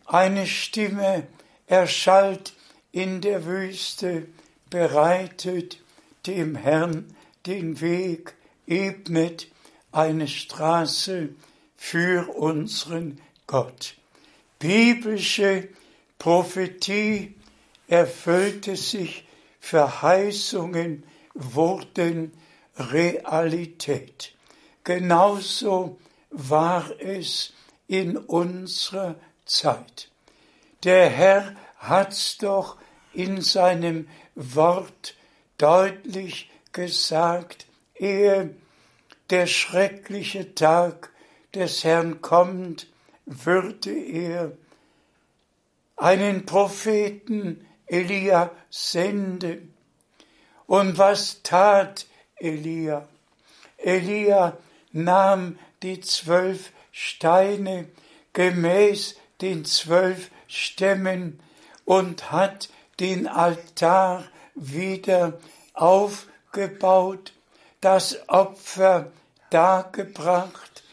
eine 0.05 0.45
Stimme 0.45 1.27
erschallt 1.65 2.53
in 2.91 3.21
der 3.21 3.45
Wüste, 3.45 4.27
bereitet 4.69 5.79
dem 6.27 6.55
Herrn 6.55 7.15
den 7.45 7.79
Weg, 7.79 8.33
ebnet 8.67 9.47
eine 9.91 10.27
Straße 10.27 11.29
für 11.77 12.35
unseren 12.35 13.21
Gott. 13.47 13.98
Biblische 14.59 15.69
Prophetie 16.17 17.35
erfüllte 17.87 18.75
sich, 18.75 19.25
Verheißungen 19.61 21.03
wurden 21.33 22.33
Realität. 22.77 24.33
Genauso 24.83 25.97
war 26.29 26.89
es 26.99 27.53
in 27.87 28.17
unserer 28.17 29.15
Zeit. 29.45 30.09
Der 30.83 31.09
Herr 31.09 31.55
hat's 31.77 32.37
doch 32.37 32.77
in 33.13 33.41
seinem 33.41 34.07
Wort 34.35 35.15
deutlich 35.57 36.49
gesagt, 36.71 37.65
ehe 37.95 38.55
der 39.29 39.47
schreckliche 39.47 40.55
Tag 40.55 41.11
des 41.53 41.83
Herrn 41.83 42.21
kommt, 42.21 42.87
würde 43.29 43.91
er 43.91 44.51
einen 45.95 46.45
Propheten 46.45 47.65
Elia 47.85 48.51
senden. 48.71 49.73
Und 50.65 50.97
was 50.97 51.41
tat 51.43 52.07
Elia? 52.37 53.07
Elia 53.77 54.57
nahm 54.91 55.59
die 55.83 56.01
zwölf 56.01 56.71
Steine 56.91 57.87
gemäß 58.33 59.15
den 59.41 59.63
zwölf 59.63 60.31
Stämmen 60.47 61.39
und 61.85 62.31
hat 62.31 62.69
den 62.99 63.27
Altar 63.27 64.25
wieder 64.55 65.39
aufgebaut, 65.73 67.33
das 67.79 68.27
Opfer 68.27 69.11
dargebracht 69.49 70.83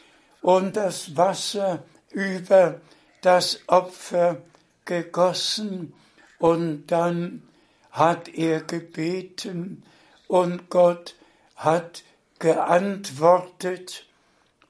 und 0.42 0.76
das 0.76 1.16
Wasser 1.16 1.82
über 2.16 2.80
das 3.20 3.60
Opfer 3.66 4.38
gegossen 4.86 5.92
und 6.38 6.86
dann 6.86 7.42
hat 7.90 8.28
er 8.28 8.62
gebeten 8.62 9.82
und 10.26 10.70
Gott 10.70 11.14
hat 11.56 12.04
geantwortet 12.38 14.06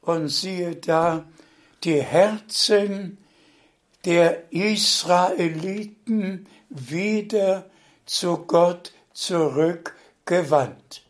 und 0.00 0.28
siehe 0.28 0.74
da, 0.74 1.24
die 1.84 2.02
Herzen 2.02 3.18
der 4.04 4.52
Israeliten 4.52 6.48
wieder 6.68 7.70
zu 8.06 8.38
Gott 8.38 8.92
zurückgewandt. 9.12 11.04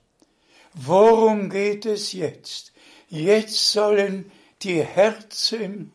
Worum 0.74 1.48
geht 1.48 1.86
es 1.86 2.12
jetzt? 2.12 2.74
Jetzt 3.08 3.72
sollen 3.72 4.30
die 4.62 4.82
Herzen 4.82 5.92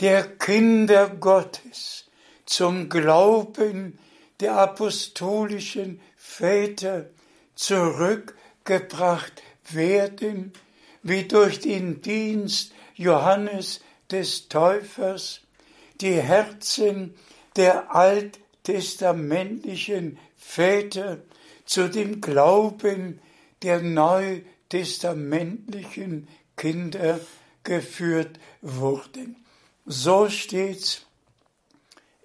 der 0.00 0.26
Kinder 0.38 1.08
Gottes 1.08 2.06
zum 2.46 2.88
Glauben 2.88 3.98
der 4.40 4.56
apostolischen 4.56 6.00
Väter 6.16 7.10
zurückgebracht 7.54 9.42
werden, 9.70 10.52
wie 11.02 11.24
durch 11.24 11.60
den 11.60 12.00
Dienst 12.02 12.72
Johannes 12.94 13.80
des 14.10 14.48
Täufers 14.48 15.42
die 16.00 16.14
Herzen 16.14 17.14
der 17.56 17.94
alttestamentlichen 17.94 20.18
Väter 20.36 21.18
zu 21.64 21.88
dem 21.88 22.20
Glauben 22.20 23.20
der 23.62 23.80
neutestamentlichen 23.82 26.28
Kinder 26.56 27.20
geführt 27.64 28.38
wurden. 28.62 29.37
So 29.90 30.28
steht's 30.28 31.06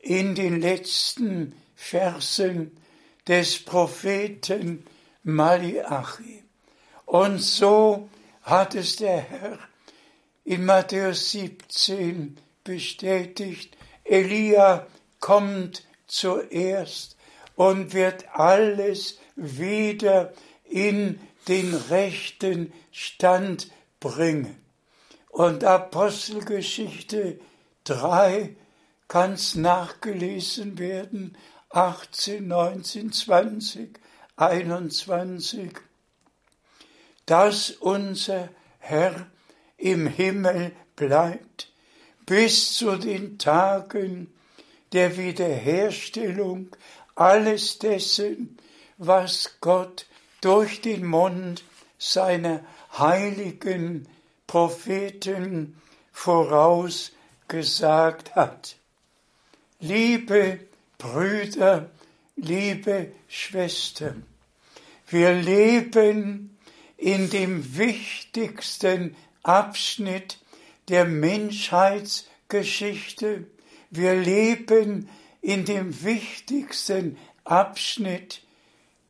in 0.02 0.36
den 0.36 0.60
letzten 0.60 1.56
Versen 1.76 2.76
des 3.26 3.64
Propheten 3.64 4.86
Malachi. 5.24 6.44
Und 7.06 7.40
so 7.40 8.10
hat 8.42 8.76
es 8.76 8.98
der 8.98 9.22
Herr 9.22 9.60
in 10.44 10.66
Matthäus 10.66 11.32
17 11.32 12.36
bestätigt. 12.66 13.78
Elia 14.04 14.86
kommt 15.22 15.86
zuerst 16.06 17.16
und 17.56 17.94
wird 17.94 18.26
alles 18.36 19.20
wieder 19.38 20.34
in 20.66 21.18
den 21.48 21.74
rechten 21.74 22.74
Stand 22.92 23.72
bringen. 24.02 24.62
Und 25.30 25.64
Apostelgeschichte 25.64 27.40
3 27.84 28.56
kann 29.08 29.34
es 29.34 29.56
nachgelesen 29.56 30.78
werden, 30.78 31.38
18, 31.70 32.48
19, 32.48 33.12
20, 33.12 34.00
21, 34.36 35.72
dass 37.26 37.72
unser 37.72 38.50
Herr 38.80 39.28
im 39.78 40.08
Himmel 40.08 40.72
bleibt 40.96 41.72
bis 42.26 42.76
zu 42.76 42.96
den 42.98 43.38
Tagen 43.38 44.34
der 44.94 45.18
Wiederherstellung 45.18 46.70
alles 47.16 47.80
dessen, 47.80 48.58
was 48.98 49.58
Gott 49.62 50.06
durch 50.42 50.82
den 50.82 51.06
Mund 51.06 51.64
seiner 51.98 52.62
heiligen 52.98 54.08
Propheten 54.48 55.82
vorausgesagt 57.48 58.36
hat. 58.36 58.76
Liebe 59.80 60.60
Brüder, 60.98 61.90
liebe 62.36 63.14
Schwestern, 63.28 64.26
wir 65.08 65.34
leben 65.34 66.58
in 66.98 67.30
dem 67.30 67.78
wichtigsten 67.78 69.16
Abschnitt 69.44 70.40
der 70.88 71.06
Menschheitsgeschichte. 71.06 73.46
Wir 73.90 74.16
leben 74.16 75.10
in 75.42 75.66
dem 75.66 76.04
wichtigsten 76.04 77.18
Abschnitt 77.44 78.42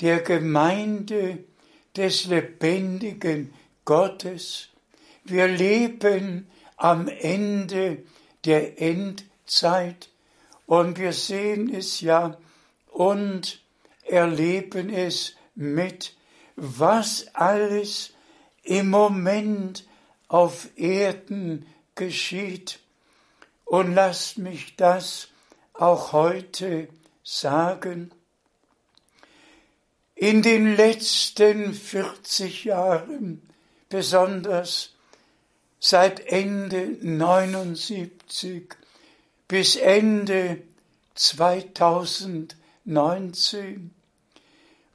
der 0.01 0.21
Gemeinde 0.21 1.43
des 1.95 2.25
lebendigen 2.25 3.53
Gottes. 3.85 4.69
Wir 5.23 5.47
leben 5.47 6.47
am 6.77 7.07
Ende 7.07 8.03
der 8.45 8.81
Endzeit 8.81 10.09
und 10.65 10.97
wir 10.97 11.13
sehen 11.13 11.73
es 11.73 12.01
ja 12.01 12.37
und 12.91 13.61
erleben 14.03 14.89
es 14.89 15.35
mit, 15.55 16.13
was 16.55 17.27
alles 17.33 18.13
im 18.63 18.89
Moment 18.89 19.85
auf 20.27 20.69
Erden 20.75 21.65
geschieht. 21.95 22.79
Und 23.65 23.93
lasst 23.93 24.37
mich 24.37 24.75
das 24.75 25.29
auch 25.73 26.11
heute 26.11 26.87
sagen. 27.23 28.11
In 30.15 30.41
den 30.41 30.75
letzten 30.75 31.73
40 31.73 32.65
Jahren, 32.65 33.41
besonders 33.89 34.92
seit 35.85 36.27
Ende 36.27 36.95
79 37.01 38.73
bis 39.49 39.75
Ende 39.75 40.61
2019, 41.13 43.93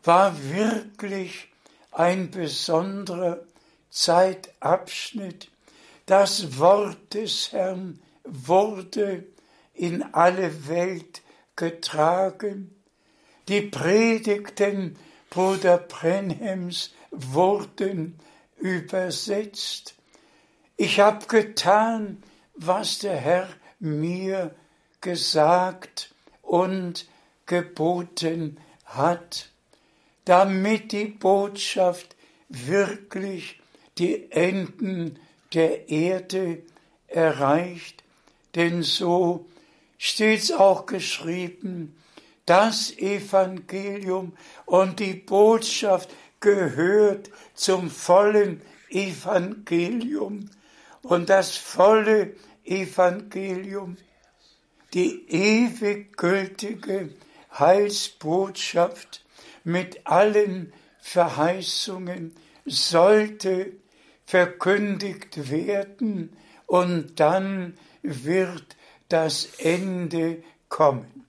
war 0.03 0.35
wirklich 0.51 1.48
ein 1.92 2.31
besonderer 2.31 3.40
Zeitabschnitt. 3.90 5.51
Das 6.07 6.59
Wort 6.59 7.12
des 7.12 7.53
Herrn 7.53 8.01
wurde 8.24 9.24
in 9.74 10.03
alle 10.14 10.68
Welt 10.68 11.20
getragen. 11.55 12.74
Die 13.49 13.61
Predigten 13.61 14.97
Bruder 15.28 15.76
Brenhems 15.76 16.95
wurden 17.11 18.18
übersetzt. 18.57 19.97
Ich 20.81 21.01
habe 21.01 21.26
getan, 21.26 22.22
was 22.55 23.01
der 23.01 23.16
Herr 23.16 23.49
mir 23.81 24.55
gesagt 25.01 26.14
und 26.41 27.09
geboten 27.47 28.59
hat, 28.85 29.51
damit 30.24 30.93
die 30.93 31.07
Botschaft 31.07 32.14
wirklich 32.49 33.61
die 33.99 34.31
Enden 34.31 35.18
der 35.53 35.89
Erde 35.89 36.62
erreicht. 37.09 38.05
Denn 38.55 38.85
so 38.85 39.47
steht's 39.99 40.53
auch 40.53 40.87
geschrieben, 40.87 41.97
das 42.47 42.97
Evangelium 42.97 44.33
und 44.64 45.01
die 45.01 45.14
Botschaft 45.14 46.09
gehört 46.39 47.31
zum 47.55 47.91
vollen 47.91 48.62
Evangelium. 48.91 50.51
Und 51.03 51.28
das 51.30 51.57
volle 51.57 52.34
Evangelium, 52.64 53.96
die 54.94 55.28
ewig 55.28 56.16
gültige 56.16 57.11
Heilsbotschaft 57.59 59.24
mit 59.64 60.07
allen 60.07 60.72
Verheißungen 61.01 62.34
sollte 62.64 63.72
verkündigt 64.24 65.51
werden 65.51 66.36
und 66.66 67.18
dann 67.18 67.78
wird 68.03 68.76
das 69.09 69.49
Ende 69.59 70.42
kommen. 70.68 71.24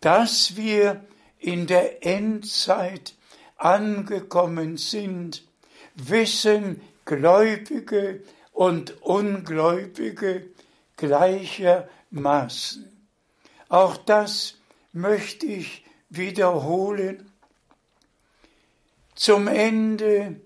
Dass 0.00 0.56
wir 0.56 1.04
in 1.38 1.66
der 1.66 2.04
Endzeit 2.06 3.14
angekommen 3.56 4.76
sind, 4.76 5.44
wissen 5.94 6.80
Gläubige 7.04 8.22
und 8.58 9.00
Ungläubige 9.02 10.50
gleichermaßen. 10.96 12.90
Auch 13.68 13.96
das 13.96 14.54
möchte 14.92 15.46
ich 15.46 15.84
wiederholen. 16.10 17.30
Zum 19.14 19.46
Ende 19.46 20.40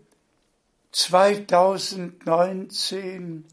2019 0.91 3.47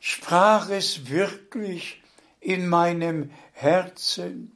sprach 0.00 0.68
es 0.68 1.08
wirklich 1.08 2.02
in 2.40 2.68
meinem 2.68 3.30
Herzen, 3.54 4.54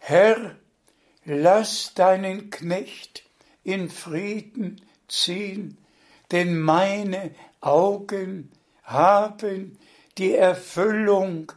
Herr, 0.00 0.56
lass 1.24 1.94
deinen 1.94 2.50
Knecht 2.50 3.22
in 3.62 3.88
Frieden 3.88 4.80
ziehen, 5.06 5.78
denn 6.30 6.60
meine 6.60 7.34
Augen 7.60 8.50
haben 8.82 9.78
die 10.18 10.34
Erfüllung 10.34 11.52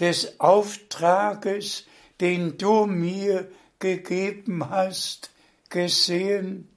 des 0.00 0.40
Auftrages, 0.40 1.86
den 2.20 2.58
du 2.58 2.86
mir 2.86 3.50
gegeben 3.78 4.68
hast, 4.70 5.30
gesehen. 5.70 6.68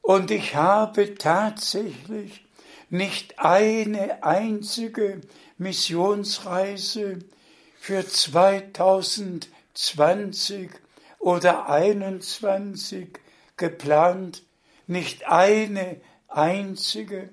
Und 0.00 0.30
ich 0.30 0.54
habe 0.54 1.14
tatsächlich 1.14 2.44
nicht 2.90 3.38
eine 3.38 4.22
einzige 4.22 5.20
Missionsreise 5.58 7.20
für 7.78 8.06
2000 8.06 9.48
20 9.74 10.70
oder 11.18 11.68
21 11.68 13.18
geplant, 13.56 14.42
nicht 14.86 15.26
eine 15.28 16.00
einzige. 16.36 17.30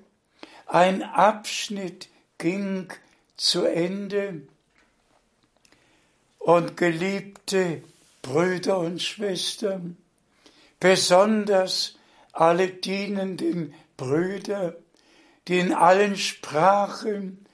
Ein 0.66 1.02
Abschnitt 1.02 2.08
ging 2.38 2.92
zu 3.36 3.64
Ende. 3.64 4.42
Und 6.38 6.76
geliebte 6.76 7.82
Brüder 8.22 8.78
und 8.78 9.02
Schwestern, 9.02 9.96
besonders 10.78 11.96
alle 12.32 12.68
dienenden 12.68 13.74
Brüder, 13.96 14.76
die 15.48 15.58
in 15.58 15.72
allen 15.72 16.16
Sprachen 16.16 17.44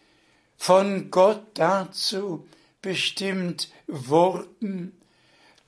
von 0.56 1.10
Gott 1.10 1.42
dazu 1.54 2.46
bestimmt 2.82 3.70
wurden, 3.86 4.96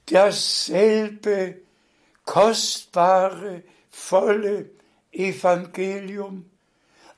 dasselbe 0.07 1.61
kostbare, 2.25 3.63
volle 3.91 4.71
Evangelium 5.19 6.49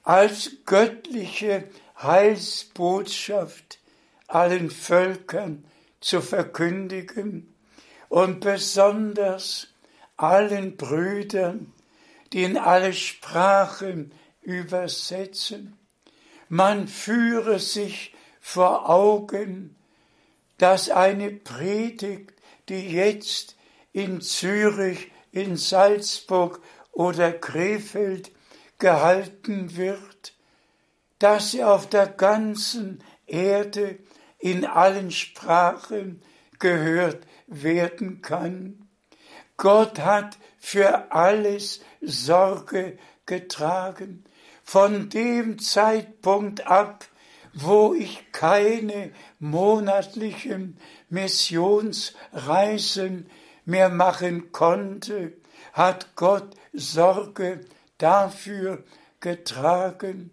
als 0.03 0.51
göttliche 0.65 1.69
Heilsbotschaft 2.03 3.79
allen 4.27 4.71
Völkern 4.71 5.65
zu 6.01 6.23
verkündigen 6.23 7.55
und 8.09 8.41
besonders 8.41 9.69
allen 10.17 10.77
Brüdern, 10.77 11.73
die 12.33 12.45
in 12.45 12.57
alle 12.57 12.93
Sprachen 12.93 14.13
übersetzen. 14.41 15.79
Man 16.49 16.89
führe 16.89 17.59
sich 17.59 18.15
vor 18.41 18.89
Augen, 18.89 19.77
dass 20.59 20.91
eine 20.91 21.31
Predigt, 21.31 22.33
die 22.69 22.91
jetzt 22.91 23.57
in 23.93 24.21
Zürich, 24.21 25.11
in 25.33 25.57
Salzburg 25.57 26.61
oder 27.01 27.33
Krefeld 27.33 28.31
gehalten 28.79 29.77
wird, 29.79 30.35
dass 31.19 31.53
sie 31.53 31.65
auf 31.65 31.89
der 31.89 32.07
ganzen 32.07 33.03
Erde 33.27 33.99
in 34.39 34.67
allen 34.67 35.11
Sprachen 35.11 36.21
gehört 36.59 37.27
werden 37.47 38.21
kann. 38.21 38.87
Gott 39.57 40.01
hat 40.01 40.37
für 40.59 41.11
alles 41.11 41.81
Sorge 42.03 42.99
getragen. 43.25 44.25
Von 44.63 45.09
dem 45.09 45.59
Zeitpunkt 45.59 46.67
ab, 46.67 47.07
wo 47.55 47.95
ich 47.95 48.31
keine 48.31 49.11
monatlichen 49.39 50.77
Missionsreisen 51.09 53.31
mehr 53.65 53.89
machen 53.89 54.53
konnte, 54.53 55.33
hat 55.73 56.17
Gott 56.17 56.55
Sorge 56.73 57.61
dafür 57.99 58.85
getragen, 59.21 60.31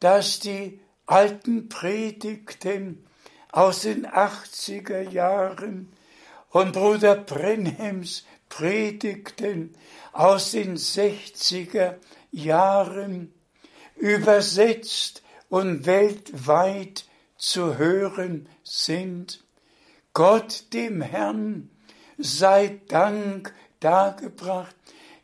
dass 0.00 0.40
die 0.40 0.80
alten 1.06 1.68
Predigten 1.68 3.06
aus 3.52 3.82
den 3.82 4.06
80er 4.06 5.08
Jahren 5.10 5.92
und 6.50 6.72
Bruder 6.72 7.16
Brenhems 7.16 8.24
Predigten 8.48 9.74
aus 10.12 10.52
den 10.52 10.76
60er 10.76 11.96
Jahren 12.30 13.32
übersetzt 13.96 15.22
und 15.48 15.86
weltweit 15.86 17.04
zu 17.36 17.76
hören 17.76 18.48
sind. 18.62 19.44
Gott 20.12 20.72
dem 20.72 21.02
Herrn 21.02 21.70
sei 22.18 22.80
Dank 22.88 23.54
dargebracht. 23.80 24.74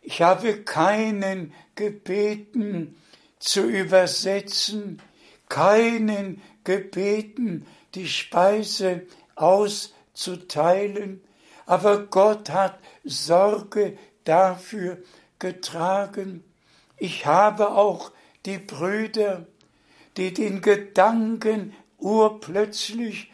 Ich 0.01 0.23
habe 0.23 0.63
keinen 0.63 1.53
gebeten 1.75 2.97
zu 3.39 3.63
übersetzen, 3.63 5.01
keinen 5.49 6.43
gebeten, 6.65 7.67
die 7.95 8.09
Speise 8.09 9.03
auszuteilen, 9.35 11.23
aber 11.67 12.07
Gott 12.07 12.51
hat 12.51 12.79
Sorge 13.05 13.97
dafür 14.25 14.99
getragen. 15.39 16.45
Ich 16.97 17.27
habe 17.27 17.73
auch 17.73 18.13
die 18.45 18.59
Brüder 18.59 19.47
die 20.17 20.33
den 20.33 20.61
Gedanken 20.61 21.73
urplötzlich 21.99 23.31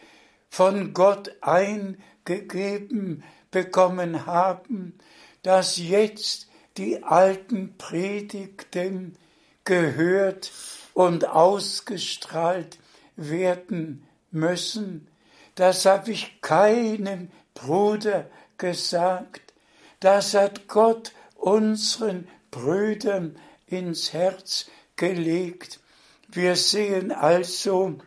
von 0.48 0.94
Gott 0.94 1.36
eingegeben 1.40 3.24
bekommen 3.50 4.26
haben, 4.26 4.98
dass 5.42 5.78
jetzt 5.78 6.48
die 6.76 7.02
alten 7.02 7.76
Predigten 7.76 9.16
gehört 9.64 10.52
und 10.94 11.26
ausgestrahlt 11.26 12.78
werden 13.16 14.06
müssen. 14.30 15.08
Das 15.54 15.86
habe 15.86 16.12
ich 16.12 16.40
keinem 16.40 17.30
Bruder 17.54 18.30
gesagt. 18.58 19.52
Das 20.00 20.34
hat 20.34 20.68
Gott 20.68 21.12
unseren 21.34 22.28
Brüdern 22.50 23.36
ins 23.66 24.12
Herz 24.12 24.70
gelegt. 24.96 25.80
Wir 26.28 26.56
sehen 26.56 27.10
also, 27.10 27.98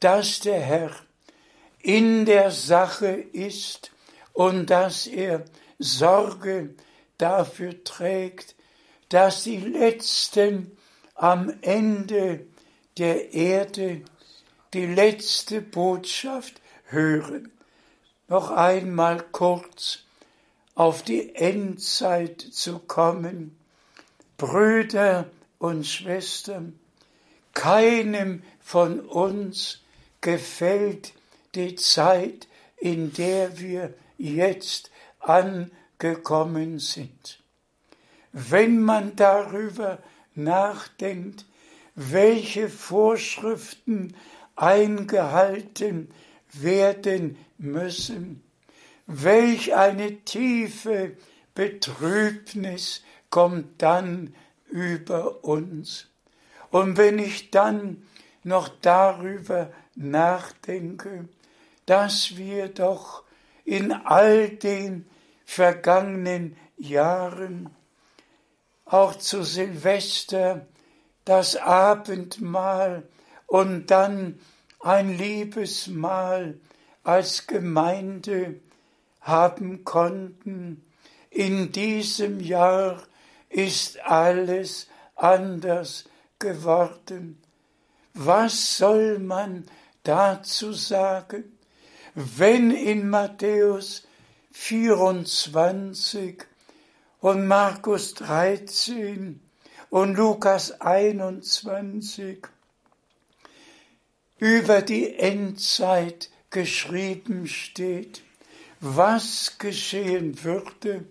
dass 0.00 0.40
der 0.40 0.60
Herr 0.60 0.90
in 1.80 2.24
der 2.24 2.50
Sache 2.50 3.08
ist 3.10 3.90
und 4.32 4.70
dass 4.70 5.06
er 5.06 5.44
Sorge 5.78 6.74
dafür 7.18 7.82
trägt, 7.84 8.54
dass 9.08 9.44
die 9.44 9.58
Letzten 9.58 10.76
am 11.14 11.52
Ende 11.60 12.46
der 12.98 13.32
Erde 13.34 14.02
die 14.74 14.86
letzte 14.86 15.60
Botschaft 15.60 16.60
hören. 16.84 17.52
Noch 18.28 18.50
einmal 18.50 19.22
kurz 19.32 20.00
auf 20.74 21.02
die 21.02 21.34
Endzeit 21.34 22.40
zu 22.40 22.78
kommen. 22.78 23.56
Brüder 24.38 25.30
und 25.58 25.86
Schwestern, 25.86 26.78
keinem 27.52 28.42
von 28.60 29.00
uns 29.00 29.80
gefällt 30.20 31.12
die 31.54 31.74
Zeit, 31.76 32.48
in 32.78 33.12
der 33.12 33.60
wir 33.60 33.94
jetzt 34.22 34.90
angekommen 35.18 36.78
sind. 36.78 37.42
Wenn 38.32 38.80
man 38.80 39.16
darüber 39.16 39.98
nachdenkt, 40.34 41.44
welche 41.94 42.68
Vorschriften 42.68 44.16
eingehalten 44.56 46.10
werden 46.52 47.36
müssen, 47.58 48.42
welch 49.06 49.74
eine 49.74 50.20
tiefe 50.20 51.16
Betrübnis 51.54 53.02
kommt 53.28 53.82
dann 53.82 54.34
über 54.70 55.44
uns. 55.44 56.06
Und 56.70 56.96
wenn 56.96 57.18
ich 57.18 57.50
dann 57.50 58.06
noch 58.44 58.68
darüber 58.68 59.70
nachdenke, 59.94 61.28
dass 61.86 62.36
wir 62.36 62.68
doch 62.68 63.24
in 63.64 63.92
all 63.92 64.48
den 64.48 65.06
vergangenen 65.44 66.56
Jahren 66.76 67.70
auch 68.84 69.14
zu 69.16 69.42
Silvester 69.42 70.66
das 71.24 71.56
Abendmahl 71.56 73.08
und 73.46 73.90
dann 73.90 74.40
ein 74.80 75.16
Liebesmahl 75.16 76.58
als 77.04 77.46
Gemeinde 77.46 78.60
haben 79.20 79.84
konnten. 79.84 80.84
In 81.30 81.72
diesem 81.72 82.40
Jahr 82.40 83.02
ist 83.48 84.00
alles 84.00 84.88
anders 85.14 86.04
geworden. 86.38 87.40
Was 88.14 88.76
soll 88.76 89.18
man 89.18 89.64
dazu 90.02 90.72
sagen, 90.72 91.51
wenn 92.14 92.70
in 92.70 93.08
Matthäus 93.08 94.06
24 94.52 96.44
und 97.20 97.46
Markus 97.46 98.14
13 98.14 99.40
und 99.90 100.14
Lukas 100.16 100.80
21 100.80 102.46
über 104.38 104.82
die 104.82 105.14
Endzeit 105.14 106.30
geschrieben 106.50 107.46
steht, 107.46 108.22
was 108.80 109.58
geschehen 109.58 110.42
würde. 110.44 111.06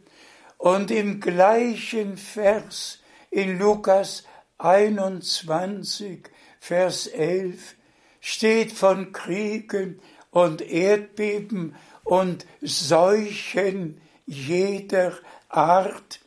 Und 0.57 0.91
im 0.91 1.19
gleichen 1.19 2.17
Vers 2.17 2.99
in 3.31 3.57
Lukas 3.57 4.25
21, 4.59 6.29
Vers 6.59 7.07
11 7.07 7.75
steht 8.19 8.71
von 8.71 9.11
Kriegen 9.11 9.99
und 10.31 10.61
Erdbeben 10.61 11.75
und 12.03 12.45
Seuchen 12.61 14.01
jeder 14.25 15.17
Art. 15.49 16.19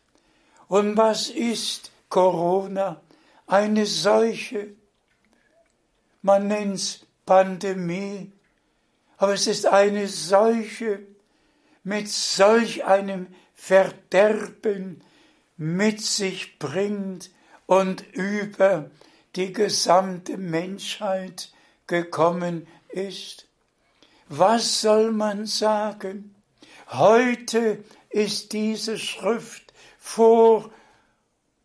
Und 0.68 0.96
was 0.96 1.28
ist 1.28 1.90
Corona? 2.08 3.00
Eine 3.46 3.86
Seuche. 3.86 4.74
Man 6.22 6.48
nennt's 6.48 7.06
Pandemie, 7.26 8.32
aber 9.16 9.34
es 9.34 9.46
ist 9.46 9.66
eine 9.66 10.08
Seuche 10.08 11.00
mit 11.82 12.08
solch 12.08 12.84
einem 12.84 13.28
Verderben 13.54 15.02
mit 15.56 16.00
sich 16.00 16.58
bringt 16.58 17.30
und 17.66 18.04
über 18.12 18.90
die 19.36 19.52
gesamte 19.52 20.36
Menschheit 20.36 21.52
gekommen 21.86 22.66
ist. 22.88 23.43
Was 24.28 24.80
soll 24.80 25.12
man 25.12 25.46
sagen? 25.46 26.34
Heute 26.88 27.84
ist 28.10 28.52
diese 28.52 28.98
Schrift 28.98 29.72
vor 29.98 30.70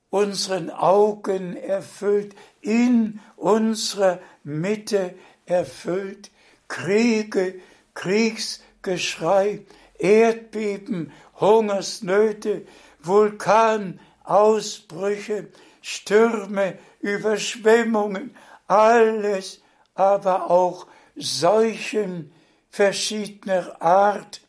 unseren 0.10 0.70
Augen 0.70 1.55
erfüllt, 1.55 2.36
in 2.62 3.20
unserer 3.36 4.20
Mitte 4.43 5.16
erfüllt. 5.45 6.32
Kriege, 6.68 7.55
Kriegsgeschrei, 7.93 9.62
Erdbeben, 9.97 11.14
Hungersnöte, 11.39 12.66
Vulkanausbrüche, 13.01 15.47
Stürme, 15.82 16.78
Überschwemmungen, 16.99 18.36
alles, 18.68 19.62
aber 19.95 20.51
auch 20.51 20.88
Seuchen 21.16 22.34
verschiedener 22.80 23.82
Art. 23.82 24.39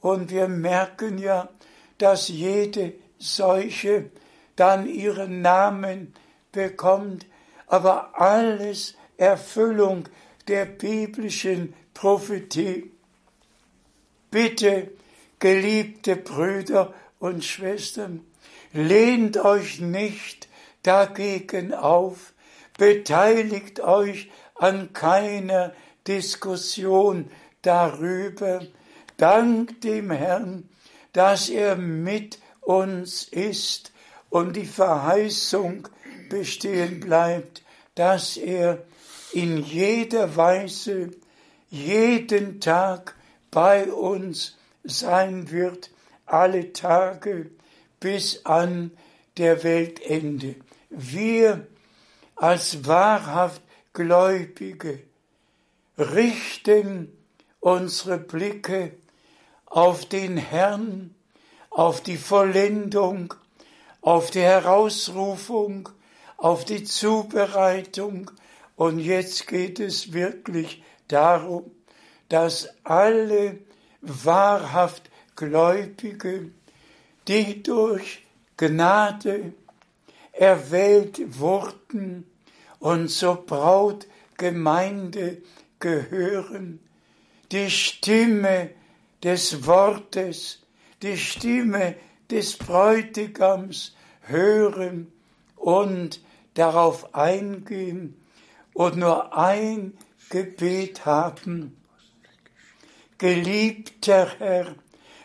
Und 0.00 0.30
wir 0.30 0.46
merken 0.46 1.18
ja, 1.18 1.48
dass 1.98 2.28
jede 2.28 2.92
Seuche 3.18 4.10
dann 4.54 4.88
ihren 4.88 5.42
Namen 5.42 6.14
bekommt, 6.52 7.26
aber 7.66 8.20
alles 8.20 8.94
Erfüllung 9.16 10.04
der 10.46 10.66
biblischen 10.66 11.74
Prophetie. 11.92 12.92
Bitte, 14.30 14.92
geliebte 15.40 16.14
Brüder 16.14 16.94
und 17.18 17.44
Schwestern, 17.44 18.24
lehnt 18.72 19.36
euch 19.36 19.80
nicht 19.80 20.46
dagegen 20.84 21.74
auf, 21.74 22.34
beteiligt 22.78 23.80
euch 23.80 24.30
an 24.54 24.92
keiner 24.92 25.72
Diskussion 26.06 27.28
darüber. 27.62 28.60
Dank 29.16 29.80
dem 29.82 30.10
Herrn, 30.10 30.68
dass 31.12 31.48
er 31.48 31.76
mit 31.76 32.38
uns 32.60 33.24
ist 33.24 33.92
und 34.30 34.56
die 34.56 34.66
Verheißung 34.66 35.88
bestehen 36.28 37.00
bleibt, 37.00 37.62
dass 37.94 38.36
er 38.36 38.84
in 39.32 39.58
jeder 39.62 40.36
Weise 40.36 41.10
jeden 41.68 42.60
Tag 42.60 43.14
bei 43.50 43.92
uns 43.92 44.56
sein 44.84 45.50
wird, 45.50 45.90
alle 46.26 46.72
Tage 46.72 47.50
bis 47.98 48.44
an 48.46 48.92
der 49.36 49.62
Weltende. 49.62 50.56
Wir 50.88 51.66
als 52.36 52.86
wahrhaft 52.86 53.62
Gläubige 53.92 55.00
richten 55.98 57.12
unsere 57.60 58.18
Blicke 58.18 58.92
auf 59.66 60.06
den 60.06 60.36
Herrn, 60.36 61.14
auf 61.70 62.00
die 62.02 62.16
Vollendung, 62.16 63.34
auf 64.00 64.30
die 64.30 64.40
Herausrufung, 64.40 65.88
auf 66.36 66.64
die 66.64 66.84
Zubereitung. 66.84 68.30
Und 68.76 68.98
jetzt 68.98 69.46
geht 69.46 69.78
es 69.78 70.12
wirklich 70.12 70.82
darum, 71.06 71.70
dass 72.28 72.68
alle 72.84 73.58
wahrhaft 74.00 75.10
Gläubige, 75.36 76.50
die 77.28 77.62
durch 77.62 78.24
Gnade 78.56 79.52
erwählt 80.32 81.38
wurden 81.38 82.30
und 82.78 83.08
zur 83.08 83.36
Brautgemeinde 83.44 85.42
gehören, 85.78 86.80
die 87.52 87.70
Stimme 87.70 88.70
des 89.22 89.66
Wortes, 89.66 90.60
die 91.02 91.16
Stimme 91.16 91.96
des 92.30 92.56
Bräutigams 92.56 93.94
hören 94.22 95.12
und 95.56 96.20
darauf 96.54 97.14
eingehen 97.14 98.20
und 98.72 98.96
nur 98.96 99.36
ein 99.36 99.96
Gebet 100.28 101.04
haben. 101.06 101.76
Geliebter 103.18 104.30
Herr, 104.38 104.74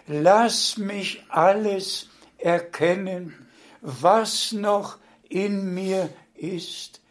lass 0.07 0.77
mich 0.77 1.23
alles 1.29 2.09
erkennen, 2.37 3.47
was 3.81 4.51
noch 4.51 4.97
in 5.29 5.73
mir 5.73 6.09
ist, 6.33 7.01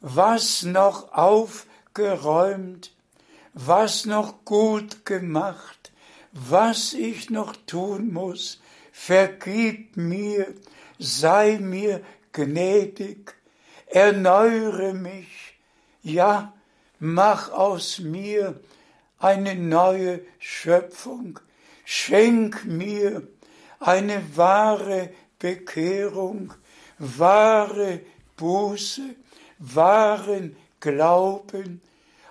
was 0.00 0.62
noch 0.62 1.12
aufgeräumt, 1.12 2.92
was 3.54 4.06
noch 4.06 4.44
gut 4.44 5.04
gemacht, 5.04 5.92
was 6.32 6.94
ich 6.94 7.30
noch 7.30 7.54
tun 7.66 8.12
muss. 8.12 8.60
Vergib 8.92 9.96
mir, 9.96 10.54
sei 10.98 11.58
mir 11.58 12.02
gnädig, 12.32 13.34
erneuere 13.86 14.94
mich, 14.94 15.58
ja, 16.02 16.52
mach 16.98 17.50
aus 17.50 17.98
mir 17.98 18.60
eine 19.18 19.54
neue 19.54 20.20
Schöpfung, 20.38 21.38
schenk 21.84 22.64
mir 22.64 23.26
eine 23.80 24.22
wahre 24.36 25.10
Bekehrung, 25.38 26.54
wahre 26.98 28.00
Buße, 28.36 29.14
wahren 29.58 30.56
Glauben, 30.80 31.80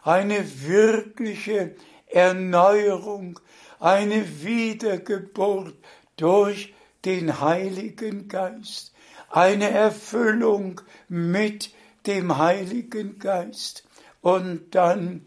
eine 0.03 0.63
wirkliche 0.63 1.75
Erneuerung, 2.07 3.39
eine 3.79 4.43
Wiedergeburt 4.43 5.75
durch 6.17 6.73
den 7.05 7.39
Heiligen 7.41 8.27
Geist, 8.27 8.93
eine 9.29 9.69
Erfüllung 9.69 10.81
mit 11.07 11.73
dem 12.05 12.37
Heiligen 12.37 13.17
Geist 13.19 13.85
und 14.21 14.75
dann 14.75 15.25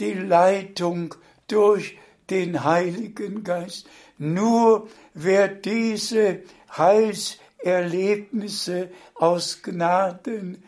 die 0.00 0.14
Leitung 0.14 1.14
durch 1.48 1.98
den 2.30 2.64
Heiligen 2.64 3.44
Geist. 3.44 3.86
Nur 4.18 4.88
wer 5.14 5.48
diese 5.48 6.42
Heilserlebnisse 6.76 8.90
aus 9.14 9.62
Gnaden 9.62 10.62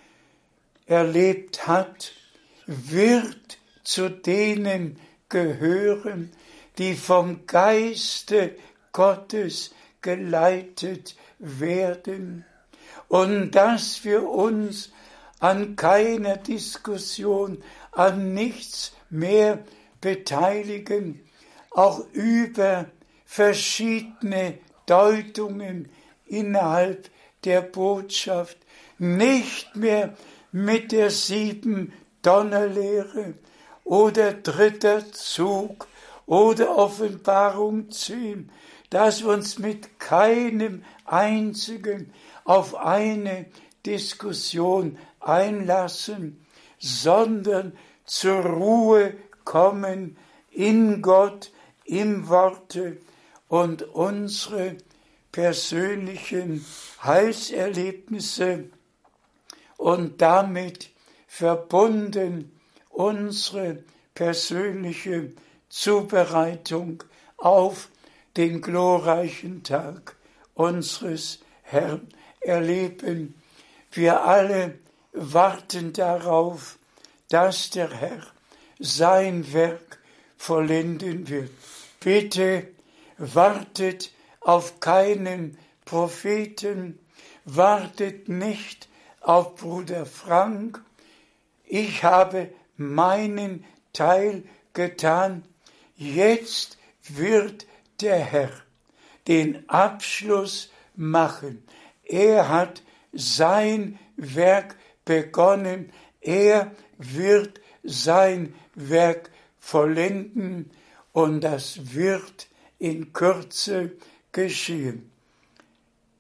erlebt 0.87 1.67
hat, 1.67 2.13
wird 2.67 3.59
zu 3.83 4.09
denen 4.09 4.99
gehören, 5.29 6.31
die 6.79 6.95
vom 6.95 7.47
Geiste 7.47 8.57
Gottes 8.93 9.75
geleitet 10.01 11.17
werden. 11.39 12.45
Und 13.09 13.53
dass 13.53 14.05
wir 14.05 14.29
uns 14.29 14.93
an 15.41 15.77
keiner 15.77 16.37
Diskussion, 16.37 17.63
an 17.93 18.33
nichts 18.33 18.93
mehr 19.11 19.59
beteiligen, 20.01 21.21
auch 21.71 22.05
über 22.13 22.87
verschiedene 23.25 24.59
Deutungen 24.87 25.89
innerhalb 26.27 27.11
der 27.45 27.63
Botschaft, 27.63 28.57
nicht 28.99 29.75
mehr 29.77 30.17
mit 30.53 30.93
der 30.93 31.11
sieben 31.11 31.93
Donnerlehre 32.25 33.35
oder 33.85 34.33
dritter 34.33 35.13
Zug 35.13 35.87
oder 36.27 36.77
Offenbarung 36.77 37.91
10, 37.91 38.51
dass 38.91 39.23
wir 39.23 39.31
uns 39.31 39.59
mit 39.59 40.01
keinem 40.01 40.83
einzigen 41.05 42.13
auf 42.45 42.75
eine 42.75 43.47
Diskussion 43.85 44.99
einlassen, 45.21 46.45
sondern 46.79 47.77
zur 48.05 48.41
Ruhe 48.45 49.15
kommen 49.45 50.17
in 50.51 51.03
Gott, 51.03 51.53
im 51.85 52.29
Worte 52.29 52.99
und 53.49 53.83
unsere 53.83 54.77
persönlichen 55.31 56.65
Heilserlebnisse 57.03 58.71
und 59.77 60.23
damit 60.23 60.94
verbunden 61.37 62.53
unsere 62.91 63.83
persönliche 64.15 65.33
Zubereitung 65.69 67.03
auf 67.39 67.89
den 68.37 68.61
glorreichen 68.61 69.65
Tag 69.65 70.15
unseres 70.55 71.41
Herrn 71.63 72.09
erleben. 72.41 73.35
Wir 73.91 74.23
alle 74.23 74.79
warten 75.13 75.93
darauf, 75.93 76.79
dass 77.31 77.71
der 77.71 77.91
Herr 77.91 78.23
sein 78.79 79.53
Werk 79.53 79.99
vollenden 80.37 81.29
wird. 81.29 81.51
Bitte 81.99 82.69
wartet 83.19 84.13
auf 84.39 84.79
keinen 84.79 85.59
Propheten, 85.85 87.01
wartet 87.45 88.29
nicht 88.29 88.89
auf 89.21 89.57
Bruder 89.57 90.07
Frank. 90.07 90.84
Ich 91.77 92.05
habe 92.05 92.53
meinen 92.77 93.65
Teil 93.93 94.45
getan. 94.75 95.43
Jetzt 95.97 96.79
wird 97.03 97.67
der 98.01 98.21
Herr 98.21 98.53
den 99.27 99.69
Abschluss 99.69 100.71
machen. 100.95 101.67
Er 102.05 102.49
hat 102.49 102.85
sein 103.13 103.99
Werk 104.17 104.77
begonnen. 105.05 105.91
Er 106.21 106.71
wird 106.97 107.61
sein 107.83 108.55
Werk 108.77 109.33
vollenden 109.59 110.71
und 111.13 111.41
das 111.41 111.93
wird 111.93 112.47
in 112.79 113.13
Kürze 113.13 113.91
geschehen. 114.31 115.11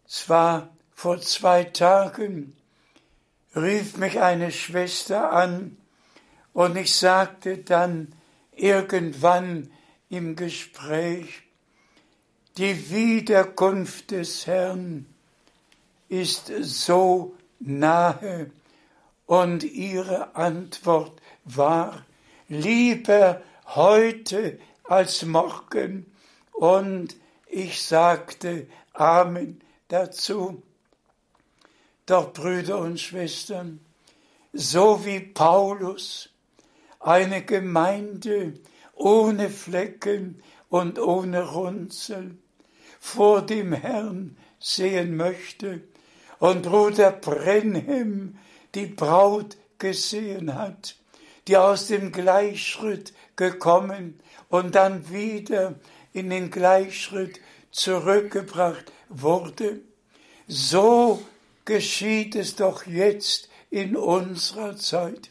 Zwar 0.09 0.75
vor 0.97 1.21
zwei 1.21 1.63
Tagen 1.63 2.57
rief 3.57 3.97
mich 3.97 4.21
eine 4.21 4.51
Schwester 4.51 5.33
an 5.33 5.77
und 6.53 6.77
ich 6.77 6.95
sagte 6.95 7.59
dann 7.59 8.15
irgendwann 8.53 9.71
im 10.09 10.37
Gespräch, 10.37 11.43
die 12.57 12.91
Wiederkunft 12.91 14.13
des 14.13 14.47
Herrn 14.47 15.07
ist 16.09 16.53
so 16.61 17.35
nahe 17.59 18.51
und 19.27 19.65
ihre 19.65 20.37
Antwort 20.37 21.21
war 21.45 22.05
lieber 22.49 23.43
heute 23.67 24.59
als 24.85 25.25
morgen 25.25 26.07
und 26.53 27.17
ich 27.49 27.83
sagte 27.83 28.67
Amen 28.93 29.61
dazu. 29.89 30.63
Doch 32.07 32.33
Brüder 32.33 32.79
und 32.79 33.01
Schwestern, 33.01 33.81
so 34.53 35.05
wie 35.05 35.21
Paulus 35.21 36.29
eine 37.01 37.43
Gemeinde 37.43 38.55
ohne 38.95 39.51
Flecken 39.51 40.43
und 40.69 40.99
ohne 40.99 41.51
Runzel 41.51 42.37
vor 43.01 43.43
dem 43.43 43.73
Herrn 43.73 44.37
sehen 44.59 45.17
möchte 45.17 45.83
und 46.39 46.63
Bruder 46.63 47.13
Brenhem 47.13 48.39
die 48.75 48.87
Braut 48.87 49.57
gesehen 49.79 50.55
hat, 50.55 50.97
die 51.47 51.57
aus 51.57 51.87
dem 51.87 52.13
Gleichschritt 52.13 53.13
gekommen 53.37 54.21
und 54.49 54.75
dann 54.75 55.11
wieder 55.11 55.75
in 56.13 56.31
den 56.31 56.51
Gleichschritt 56.51 57.41
zurückgebracht 57.71 58.93
wurde. 59.09 59.81
So 60.47 61.23
geschieht 61.65 62.37
es 62.37 62.57
doch 62.57 62.87
jetzt 62.87 63.49
in 63.71 63.97
unserer 63.97 64.77
Zeit. 64.77 65.31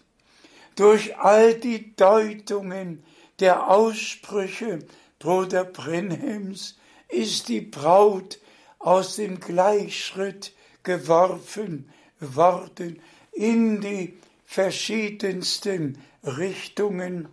Durch 0.76 1.18
all 1.18 1.54
die 1.56 1.96
Deutungen 1.96 3.04
der 3.40 3.70
Aussprüche 3.70 4.80
Bruder 5.20 5.64
Brenhems 5.64 6.78
ist 7.08 7.48
die 7.48 7.62
Braut 7.62 8.40
aus 8.80 9.16
dem 9.16 9.40
Gleichschritt 9.40 10.54
geworfen 10.84 11.90
worden 12.20 13.02
in 13.32 13.82
die 13.82 14.18
verschiedensten 14.46 15.98
Richtungen. 16.24 17.30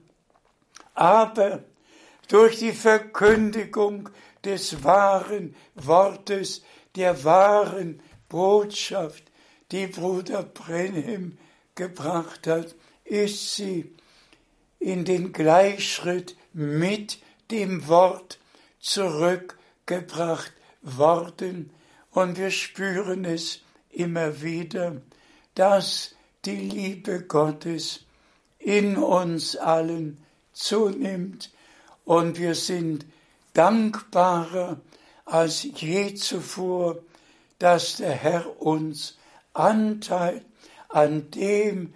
Aber 0.95 1.65
durch 2.29 2.59
die 2.59 2.73
Verkündigung 2.73 4.09
des 4.45 4.85
wahren 4.85 5.57
Wortes, 5.75 6.63
der 6.97 7.25
wahren 7.25 8.01
Botschaft, 8.31 9.25
die 9.71 9.87
Bruder 9.87 10.43
Brenhem 10.43 11.37
gebracht 11.75 12.47
hat, 12.47 12.75
ist 13.05 13.55
sie 13.57 13.93
in 14.79 15.05
den 15.05 15.33
Gleichschritt 15.33 16.37
mit 16.55 17.19
dem 17.51 17.87
Wort 17.89 18.39
zurückgebracht 18.81 20.53
worden. 20.81 21.71
Und 22.11 22.39
wir 22.39 22.51
spüren 22.51 23.27
es 23.27 23.61
immer 23.91 24.41
wieder, 24.41 25.03
dass 25.55 26.15
die 26.47 26.57
Liebe 26.57 27.23
Gottes 27.25 28.05
in 28.59 28.97
uns 28.97 29.57
allen 29.57 30.19
zunimmt 30.53 31.51
und 32.05 32.39
wir 32.39 32.55
sind 32.55 33.07
dankbarer 33.55 34.81
als 35.25 35.63
je 35.63 36.15
zuvor, 36.15 36.99
dass 37.61 37.99
der 37.99 38.13
Herr 38.13 38.61
uns 38.61 39.17
Anteil 39.53 40.45
an 40.89 41.31
dem 41.31 41.95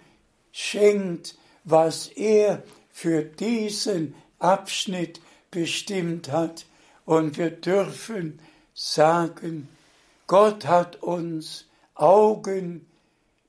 schenkt, 0.51 1.37
was 1.65 2.07
er 2.07 2.63
für 2.91 3.23
diesen 3.23 4.15
Abschnitt 4.39 5.19
bestimmt 5.51 6.31
hat. 6.31 6.65
Und 7.05 7.37
wir 7.37 7.49
dürfen 7.49 8.39
sagen, 8.73 9.67
Gott 10.27 10.65
hat 10.65 11.01
uns 11.03 11.65
Augen 11.95 12.85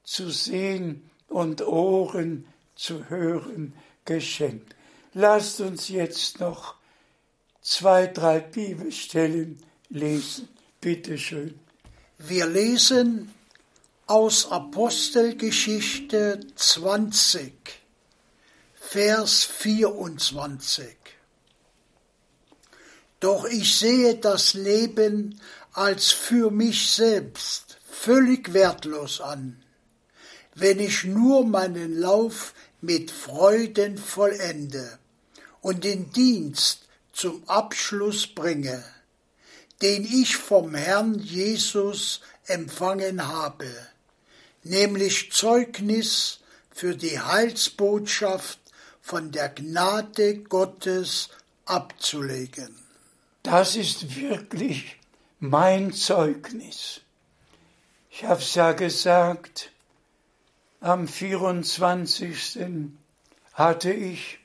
zu 0.03 0.31
sehen 0.31 1.09
und 1.29 1.63
Ohren 1.67 2.47
zu 2.75 3.09
hören 3.09 3.75
geschenkt. 4.05 4.75
Lasst 5.13 5.61
uns 5.61 5.89
jetzt 5.89 6.41
noch 6.41 6.75
zwei, 7.61 8.07
drei 8.07 8.41
Bibelstellen 8.41 9.59
lesen. 9.89 10.49
Bitte 10.81 11.19
schön. 11.19 11.59
Wir 12.19 12.47
lesen 12.47 13.35
aus 14.07 14.51
Apostelgeschichte 14.51 16.41
20, 16.57 17.53
Vers 18.75 19.45
24. 19.45 20.97
Doch 23.21 23.45
ich 23.45 23.77
sehe 23.77 24.15
das 24.15 24.55
Leben 24.55 25.39
als 25.75 26.11
für 26.11 26.51
mich 26.51 26.91
selbst 26.91 27.77
völlig 27.85 28.55
wertlos 28.55 29.21
an, 29.21 29.63
wenn 30.55 30.81
ich 30.81 31.05
nur 31.05 31.45
meinen 31.47 32.01
Lauf 32.01 32.55
mit 32.81 33.11
Freuden 33.11 33.99
vollende 33.99 34.99
und 35.61 35.85
den 35.85 36.11
Dienst 36.13 36.89
zum 37.13 37.47
Abschluss 37.47 38.27
bringe, 38.27 38.83
den 39.83 40.05
ich 40.05 40.37
vom 40.37 40.75
Herrn 40.75 41.19
Jesus 41.19 42.21
empfangen 42.47 43.27
habe 43.27 43.69
nämlich 44.67 45.33
Zeugnis 45.33 46.41
für 46.71 46.97
die 46.97 47.21
Heilsbotschaft 47.21 48.59
von 49.01 49.31
der 49.33 49.49
Gnade 49.49 50.39
Gottes 50.39 51.31
abzulegen. 51.65 52.77
Das 53.43 53.77
ist 53.77 54.17
wirklich 54.17 54.97
mein 55.39 55.93
Zeugnis. 55.93 57.01
Ich 58.11 58.25
habe 58.25 58.41
es 58.41 58.55
ja 58.55 58.73
gesagt, 58.73 59.71
am 60.81 61.07
24. 61.07 62.67
hatte 63.53 63.93
ich 63.93 64.39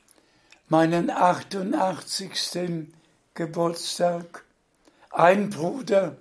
meinen 0.67 1.09
88. 1.09 2.88
Geburtstag. 3.34 4.43
Ein 5.12 5.49
Bruder 5.49 6.16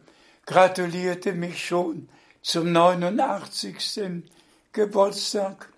gratulierte 0.46 1.32
mich 1.32 1.64
schon 1.64 2.08
zum 2.42 2.72
89. 2.72 4.24
Geburtstag. 4.72 5.72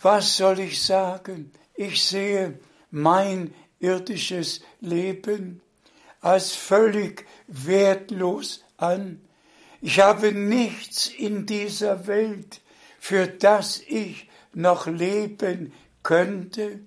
Was 0.00 0.36
soll 0.36 0.60
ich 0.60 0.84
sagen? 0.84 1.50
Ich 1.74 2.04
sehe 2.04 2.60
mein 2.92 3.52
irdisches 3.80 4.60
Leben 4.80 5.60
als 6.20 6.54
völlig 6.54 7.26
wertlos 7.48 8.64
an. 8.76 9.20
Ich 9.80 9.98
habe 10.00 10.30
nichts 10.30 11.08
in 11.08 11.44
dieser 11.44 12.06
Welt, 12.06 12.60
für 13.00 13.26
das 13.26 13.80
ich 13.80 14.28
noch 14.54 14.86
leben 14.86 15.72
könnte. 16.04 16.80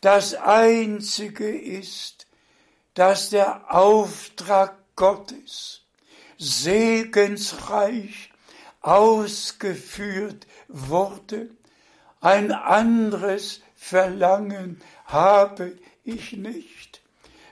Das 0.00 0.34
Einzige 0.34 1.48
ist, 1.48 2.23
dass 2.94 3.30
der 3.30 3.74
Auftrag 3.74 4.76
Gottes 4.96 5.82
segensreich 6.38 8.30
ausgeführt 8.80 10.46
wurde. 10.68 11.50
Ein 12.20 12.52
anderes 12.52 13.60
Verlangen 13.74 14.80
habe 15.06 15.76
ich 16.04 16.32
nicht, 16.32 17.02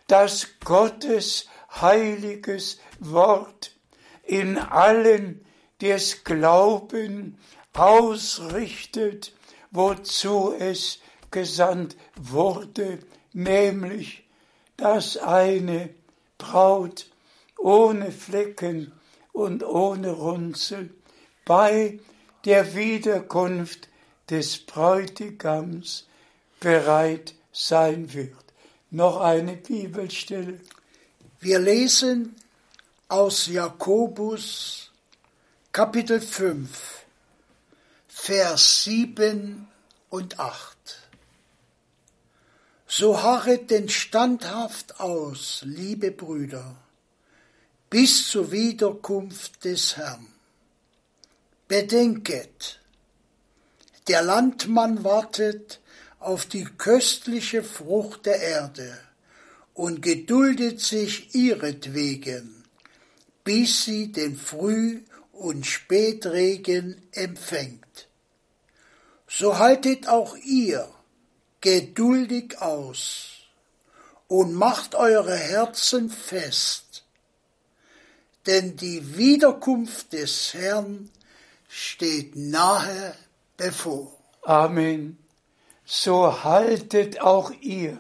dass 0.07 0.49
Gottes 0.64 1.49
heiliges 1.80 2.78
Wort 2.99 3.74
in 4.24 4.59
allen, 4.59 5.45
die 5.80 5.90
es 5.90 6.24
glauben, 6.24 7.38
ausrichtet, 7.74 9.32
wozu 9.70 10.55
es 10.59 11.01
gesandt 11.30 11.97
wurde, 12.16 12.99
nämlich, 13.32 14.22
dass 14.83 15.16
eine 15.16 15.91
Braut 16.39 17.07
ohne 17.57 18.11
Flecken 18.11 18.91
und 19.33 19.62
ohne 19.62 20.11
Runzel 20.11 20.93
bei 21.45 22.01
der 22.45 22.74
Wiederkunft 22.74 23.89
des 24.28 24.59
Bräutigams 24.66 26.09
bereit 26.59 27.37
sein 27.53 28.12
wird. 28.12 28.35
Noch 28.91 29.20
eine 29.20 29.57
Bibelstelle. 29.57 30.59
Wir 31.39 31.61
lesen 31.61 32.35
aus 33.07 33.47
Jakobus 33.47 34.91
Kapitel 35.70 36.20
5, 36.20 37.05
Vers 38.09 38.83
7 38.83 39.68
und 40.11 40.41
8. 40.41 40.76
So 42.95 43.22
harret 43.22 43.70
denn 43.70 43.88
standhaft 43.88 45.01
aus, 45.01 45.62
liebe 45.64 46.11
Brüder, 46.11 46.76
bis 47.88 48.28
zur 48.28 48.53
Wiederkunft 48.53 49.64
des 49.64 49.97
Herrn. 49.97 50.26
Bedenket, 51.68 52.80
der 54.09 54.20
Landmann 54.20 55.05
wartet 55.05 55.80
auf 56.18 56.45
die 56.45 56.64
köstliche 56.64 57.62
Frucht 57.62 58.26
der 58.26 58.43
Erde 58.43 58.99
und 59.72 60.03
geduldet 60.03 60.82
sich 60.82 61.34
ihretwegen, 61.34 62.62
bis 63.43 63.86
sie 63.86 64.12
den 64.12 64.36
Früh- 64.36 65.01
und 65.32 65.64
Spätregen 65.64 67.01
empfängt. 67.12 68.09
So 69.26 69.59
haltet 69.59 70.09
auch 70.09 70.36
ihr 70.36 70.93
geduldig 71.63 72.61
aus 72.61 73.31
und 74.29 74.53
macht 74.53 74.95
eure 74.95 75.37
Herzen 75.37 76.11
fest, 76.11 77.05
denn 78.47 78.77
die 78.77 79.17
Wiederkunft 79.17 80.13
des 80.13 80.53
Herrn 80.53 81.09
steht 81.69 82.37
nahe 82.37 83.15
bevor. 83.57 84.13
Amen. 84.43 85.17
So 85.85 86.45
haltet 86.45 87.21
auch 87.21 87.53
ihr, 87.61 87.99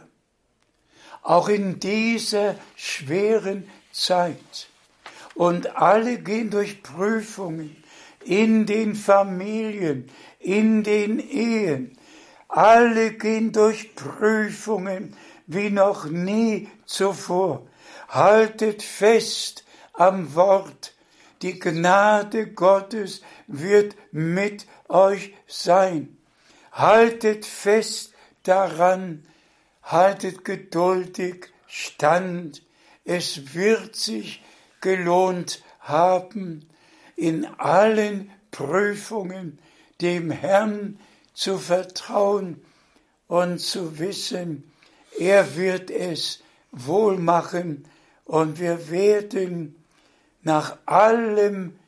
auch 1.22 1.48
in 1.48 1.80
dieser 1.80 2.56
schweren 2.76 3.68
Zeit. 3.92 4.68
Und 5.34 5.76
alle 5.76 6.18
gehen 6.18 6.50
durch 6.50 6.82
Prüfungen 6.82 7.82
in 8.24 8.66
den 8.66 8.94
Familien, 8.94 10.10
in 10.38 10.82
den 10.82 11.18
Ehen. 11.18 11.98
Alle 12.54 13.14
gehen 13.14 13.50
durch 13.50 13.94
Prüfungen 13.94 15.16
wie 15.46 15.70
noch 15.70 16.04
nie 16.04 16.68
zuvor. 16.84 17.66
Haltet 18.10 18.82
fest 18.82 19.64
am 19.94 20.34
Wort. 20.34 20.92
Die 21.40 21.58
Gnade 21.58 22.52
Gottes 22.52 23.22
wird 23.46 23.96
mit 24.10 24.66
euch 24.90 25.32
sein. 25.46 26.18
Haltet 26.72 27.46
fest 27.46 28.12
daran, 28.42 29.24
haltet 29.82 30.44
geduldig 30.44 31.46
stand. 31.66 32.62
Es 33.06 33.54
wird 33.54 33.96
sich 33.96 34.44
gelohnt 34.82 35.64
haben, 35.80 36.68
in 37.16 37.46
allen 37.46 38.30
Prüfungen 38.50 39.58
dem 40.02 40.30
Herrn 40.30 40.98
zu 41.32 41.58
vertrauen 41.58 42.62
und 43.26 43.58
zu 43.58 43.98
wissen, 43.98 44.70
er 45.18 45.56
wird 45.56 45.90
es 45.90 46.42
wohl 46.70 47.18
machen 47.18 47.84
und 48.24 48.58
wir 48.58 48.90
werden 48.90 49.76
nach 50.42 50.78
allem, 50.86 51.78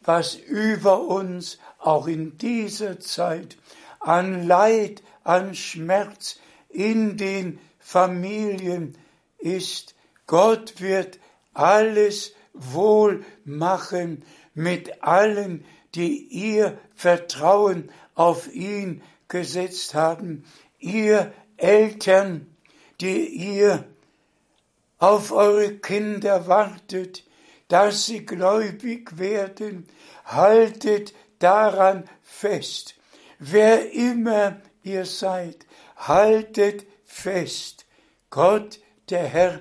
was 0.00 0.34
über 0.34 1.00
uns 1.00 1.58
auch 1.78 2.06
in 2.06 2.36
dieser 2.36 3.00
Zeit 3.00 3.56
an 4.00 4.46
Leid, 4.46 5.02
an 5.22 5.54
Schmerz 5.54 6.38
in 6.68 7.16
den 7.16 7.58
Familien 7.78 8.96
ist. 9.38 9.94
Gott 10.26 10.80
wird 10.80 11.18
alles 11.54 12.32
wohl 12.52 13.24
machen 13.44 14.24
mit 14.54 15.02
allen, 15.02 15.64
die 15.94 16.18
ihr 16.24 16.78
Vertrauen 16.94 17.90
auf 18.14 18.52
ihn 18.52 19.02
gesetzt 19.28 19.94
haben. 19.94 20.44
Ihr 20.78 21.32
Eltern, 21.56 22.46
die 23.00 23.26
ihr 23.26 23.84
auf 24.98 25.32
eure 25.32 25.74
Kinder 25.76 26.46
wartet, 26.46 27.24
dass 27.68 28.06
sie 28.06 28.24
gläubig 28.24 29.18
werden, 29.18 29.86
haltet 30.24 31.14
daran 31.38 32.04
fest. 32.22 32.94
Wer 33.38 33.92
immer 33.92 34.60
ihr 34.82 35.06
seid, 35.06 35.66
haltet 35.96 36.86
fest. 37.04 37.86
Gott, 38.30 38.80
der 39.10 39.26
Herr, 39.26 39.60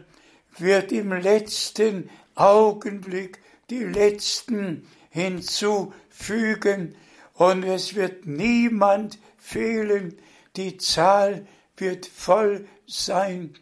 wird 0.57 0.91
im 0.91 1.11
letzten 1.11 2.09
Augenblick 2.35 3.39
die 3.69 3.83
letzten 3.83 4.87
hinzufügen 5.09 6.95
und 7.43 7.63
es 7.63 7.95
wird 7.95 8.25
niemand 8.25 9.19
fehlen. 9.37 10.17
Die 10.55 10.77
Zahl 10.77 11.45
wird 11.75 12.05
voll 12.05 12.67
sein 12.87 13.55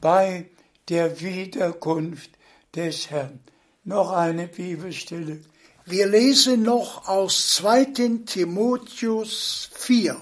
bei 0.00 0.46
der 0.88 1.20
Wiederkunft 1.20 2.30
des 2.74 3.10
Herrn. 3.10 3.40
Noch 3.84 4.12
eine 4.12 4.48
Bibelstelle. 4.48 5.42
Wir 5.84 6.06
lesen 6.06 6.62
noch 6.62 7.08
aus 7.08 7.54
2. 7.56 8.24
Timotheus 8.24 9.70
4, 9.74 10.16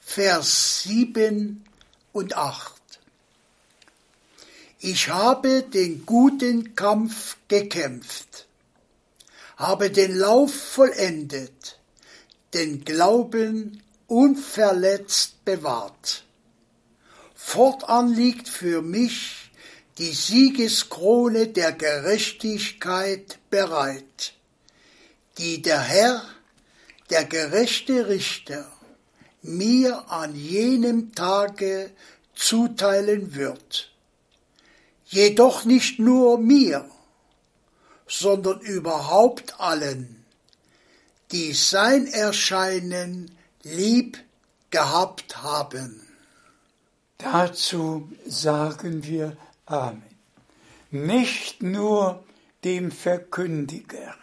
Vers 0.00 0.82
7 0.82 1.64
und 2.12 2.36
8. 2.36 2.74
Ich 4.80 5.08
habe 5.08 5.62
den 5.62 6.04
guten 6.04 6.74
Kampf 6.76 7.38
gekämpft, 7.48 8.46
habe 9.60 9.90
den 9.90 10.16
Lauf 10.16 10.54
vollendet, 10.54 11.78
den 12.54 12.82
Glauben 12.82 13.82
unverletzt 14.06 15.44
bewahrt. 15.44 16.24
Fortan 17.34 18.12
liegt 18.14 18.48
für 18.48 18.80
mich 18.80 19.50
die 19.98 20.12
Siegeskrone 20.12 21.48
der 21.48 21.72
Gerechtigkeit 21.72 23.38
bereit, 23.50 24.32
die 25.36 25.60
der 25.60 25.80
Herr, 25.82 26.22
der 27.10 27.26
gerechte 27.26 28.08
Richter, 28.08 28.66
mir 29.42 30.10
an 30.10 30.34
jenem 30.34 31.14
Tage 31.14 31.90
zuteilen 32.34 33.34
wird. 33.34 33.92
Jedoch 35.04 35.66
nicht 35.66 35.98
nur 35.98 36.38
mir, 36.38 36.88
sondern 38.10 38.60
überhaupt 38.60 39.60
allen, 39.60 40.24
die 41.30 41.52
sein 41.52 42.08
Erscheinen 42.08 43.30
lieb 43.62 44.18
gehabt 44.70 45.42
haben. 45.42 46.06
Dazu 47.18 48.10
sagen 48.26 49.04
wir 49.04 49.36
Amen. 49.66 50.02
Nicht 50.90 51.62
nur 51.62 52.24
dem 52.64 52.90
Verkündiger, 52.90 54.16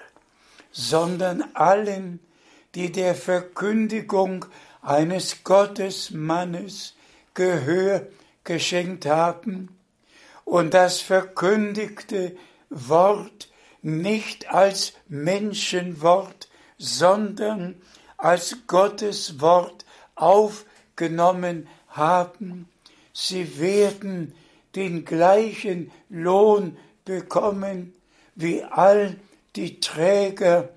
sondern 0.73 1.43
allen, 1.53 2.19
die 2.75 2.91
der 2.91 3.15
Verkündigung 3.15 4.45
eines 4.81 5.45
Gottesmannes 5.45 6.93
Gehör 7.33 8.05
geschenkt 8.43 9.05
haben 9.05 9.69
und 10.43 10.73
das 10.73 10.99
verkündigte 10.99 12.35
Wort 12.69 13.47
nicht 13.87 14.53
als 14.53 14.93
Menschenwort, 15.07 16.49
sondern 16.77 17.81
als 18.17 18.57
Gottes 18.67 19.39
Wort 19.39 19.85
aufgenommen 20.15 21.67
haben. 21.87 22.67
Sie 23.13 23.59
werden 23.59 24.35
den 24.75 25.05
gleichen 25.05 25.91
Lohn 26.09 26.77
bekommen 27.05 27.93
wie 28.35 28.61
all 28.61 29.15
die 29.55 29.79
Träger 29.79 30.69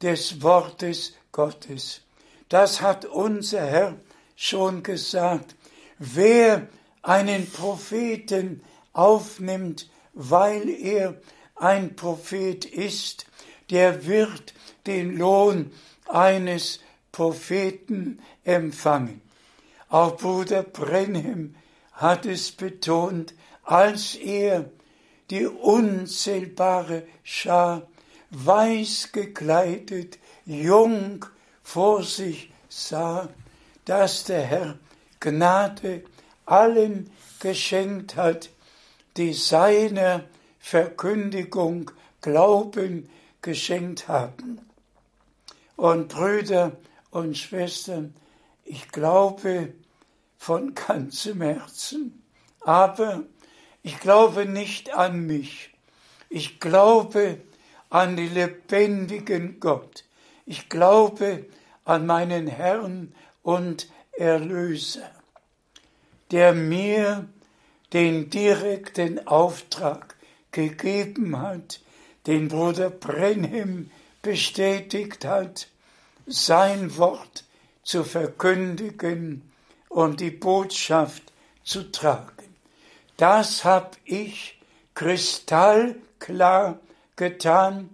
des 0.00 0.40
Wortes 0.40 1.14
Gottes. 1.32 2.02
Das 2.48 2.80
hat 2.80 3.04
unser 3.06 3.66
Herr 3.66 3.96
schon 4.36 4.84
gesagt. 4.84 5.56
Wer 5.98 6.68
einen 7.02 7.50
Propheten 7.50 8.62
aufnimmt, 8.92 9.90
weil 10.14 10.68
er 10.68 11.16
ein 11.54 11.96
Prophet 11.96 12.64
ist, 12.64 13.26
der 13.70 14.06
wird 14.06 14.54
den 14.86 15.16
Lohn 15.16 15.72
eines 16.08 16.80
Propheten 17.12 18.20
empfangen. 18.44 19.20
Auch 19.88 20.16
Bruder 20.16 20.62
Brenhem 20.62 21.54
hat 21.92 22.26
es 22.26 22.52
betont, 22.52 23.34
als 23.62 24.14
er 24.16 24.70
die 25.30 25.46
unzählbare 25.46 27.04
Schar 27.22 27.86
weiß 28.30 29.10
gekleidet, 29.12 30.18
jung 30.46 31.24
vor 31.62 32.02
sich 32.02 32.50
sah, 32.68 33.28
dass 33.84 34.24
der 34.24 34.42
Herr 34.42 34.78
Gnade 35.20 36.02
allen 36.46 37.10
geschenkt 37.40 38.16
hat, 38.16 38.50
die 39.16 39.32
seiner 39.32 40.24
Verkündigung 40.62 41.90
Glauben 42.20 43.10
geschenkt 43.42 44.06
haben. 44.06 44.60
Und 45.76 46.08
Brüder 46.08 46.72
und 47.10 47.36
Schwestern, 47.36 48.14
ich 48.64 48.88
glaube 48.88 49.74
von 50.38 50.74
ganzem 50.74 51.42
Herzen, 51.42 52.22
aber 52.60 53.24
ich 53.82 53.98
glaube 53.98 54.46
nicht 54.46 54.94
an 54.94 55.26
mich. 55.26 55.74
Ich 56.30 56.60
glaube 56.60 57.38
an 57.90 58.16
den 58.16 58.32
lebendigen 58.32 59.58
Gott. 59.58 60.04
Ich 60.46 60.68
glaube 60.68 61.44
an 61.84 62.06
meinen 62.06 62.46
Herrn 62.46 63.12
und 63.42 63.90
Erlöser, 64.12 65.10
der 66.30 66.54
mir 66.54 67.28
den 67.92 68.30
direkten 68.30 69.26
Auftrag 69.26 70.16
gegeben 70.52 71.38
hat, 71.40 71.80
den 72.26 72.48
Bruder 72.48 72.90
Brenhem 72.90 73.90
bestätigt 74.22 75.24
hat, 75.24 75.68
sein 76.26 76.96
Wort 76.96 77.44
zu 77.82 78.04
verkündigen 78.04 79.50
und 79.88 80.20
die 80.20 80.30
Botschaft 80.30 81.32
zu 81.64 81.90
tragen. 81.90 82.54
Das 83.16 83.64
hab 83.64 83.96
ich 84.04 84.60
kristallklar 84.94 86.78
getan 87.16 87.90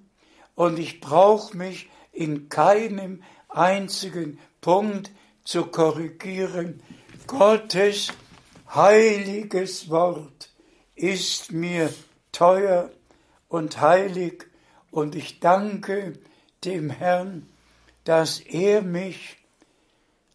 und 0.55 0.79
ich 0.79 1.01
brauche 1.01 1.57
mich 1.57 1.89
in 2.13 2.49
keinem 2.49 3.23
einzigen 3.49 4.39
Punkt 4.61 5.11
zu 5.45 5.67
korrigieren. 5.67 6.83
Gottes 7.27 8.09
heiliges 8.75 9.89
Wort 9.89 10.51
ist 10.95 11.53
mir 11.53 11.93
teuer 12.39 12.91
und 13.49 13.81
heilig 13.81 14.45
und 14.93 15.17
ich 15.17 15.41
danke 15.41 16.13
dem 16.65 16.89
Herrn, 16.89 17.49
dass 18.05 18.39
er 18.39 18.83
mich 18.83 19.39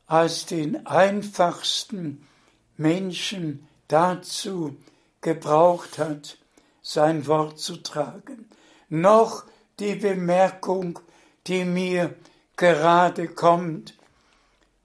als 0.05 0.45
den 0.45 0.85
einfachsten 0.85 2.27
Menschen 2.75 3.65
dazu 3.87 4.75
gebraucht 5.21 5.97
hat, 5.97 6.37
sein 6.81 7.25
Wort 7.25 7.59
zu 7.59 7.77
tragen. 7.77 8.49
Noch 8.89 9.45
die 9.79 9.95
Bemerkung, 9.95 10.99
die 11.47 11.63
mir 11.63 12.13
gerade 12.57 13.29
kommt 13.29 13.93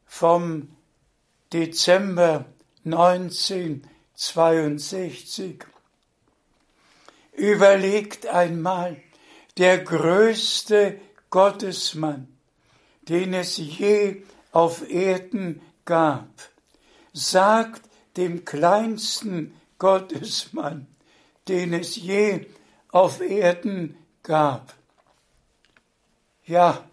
vom 0.06 0.68
Dezember 1.52 2.44
1962. 2.84 5.66
Überlegt 7.38 8.26
einmal, 8.26 9.00
der 9.58 9.78
größte 9.78 11.00
Gottesmann, 11.30 12.26
den 13.02 13.32
es 13.32 13.58
je 13.58 14.22
auf 14.50 14.90
Erden 14.90 15.60
gab, 15.84 16.28
sagt 17.12 17.82
dem 18.16 18.44
kleinsten 18.44 19.54
Gottesmann, 19.78 20.88
den 21.46 21.74
es 21.74 21.94
je 21.94 22.46
auf 22.90 23.20
Erden 23.20 23.96
gab. 24.24 24.74
Ja, 26.44 26.90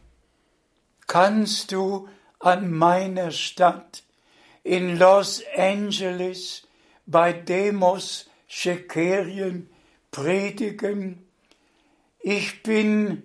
kannst 1.07 1.71
du 1.71 2.07
an 2.37 2.71
meiner 2.71 3.31
Stadt 3.31 4.03
in 4.63 4.99
Los 4.99 5.41
Angeles 5.57 6.67
bei 7.07 7.33
Demos 7.33 8.29
Shekerien 8.47 9.71
predigen. 10.15 11.27
Ich 12.19 12.63
bin 12.63 13.21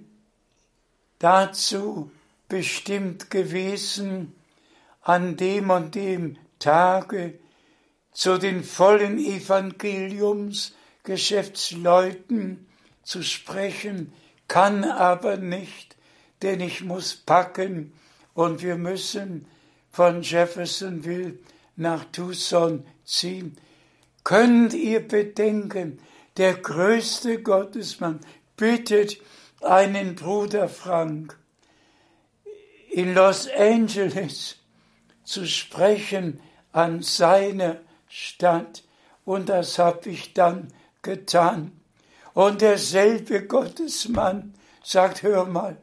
dazu 1.21 2.11
bestimmt 2.49 3.31
gewesen, 3.31 4.35
an 5.01 5.37
dem 5.37 5.71
und 5.71 5.95
dem 5.95 6.37
Tage 6.59 7.39
zu 8.11 8.39
den 8.39 8.65
vollen 8.65 9.19
Evangeliums 9.19 10.75
Geschäftsleuten 11.05 12.67
zu 13.05 13.23
sprechen, 13.23 14.13
kann 14.49 14.83
aber 14.83 15.37
nicht, 15.37 15.97
denn 16.43 16.59
ich 16.59 16.83
muss 16.83 17.15
packen 17.15 17.93
und 18.35 18.63
wir 18.65 18.75
müssen 18.75 19.47
von 19.93 20.23
Jeffersonville 20.23 21.39
nach 21.77 22.05
Tucson 22.07 22.85
ziehen. 23.05 23.57
Könnt 24.25 24.75
ihr 24.75 25.07
bedenken, 25.07 26.01
der 26.41 26.55
größte 26.55 27.43
Gottesmann 27.43 28.21
bittet 28.57 29.19
einen 29.61 30.15
Bruder 30.15 30.71
Frank 30.71 31.39
in 32.89 33.13
Los 33.13 33.47
Angeles 33.55 34.57
zu 35.23 35.47
sprechen 35.47 36.41
an 36.73 37.03
seiner 37.03 37.77
Stadt. 38.09 38.85
Und 39.27 39.51
das 39.51 39.79
habe 39.79 40.09
ich 40.09 40.33
dann 40.33 40.69
getan. 41.03 41.73
Und 42.33 42.63
derselbe 42.63 43.47
Gottesmann 43.47 44.55
sagt, 44.83 45.23
hör 45.23 45.45
mal, 45.45 45.77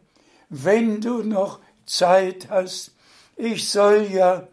wenn 0.50 1.02
du 1.02 1.22
noch 1.22 1.60
Zeit 1.86 2.50
hast, 2.50 2.96
ich 3.36 3.70
soll 3.70 4.08
ja 4.12 4.48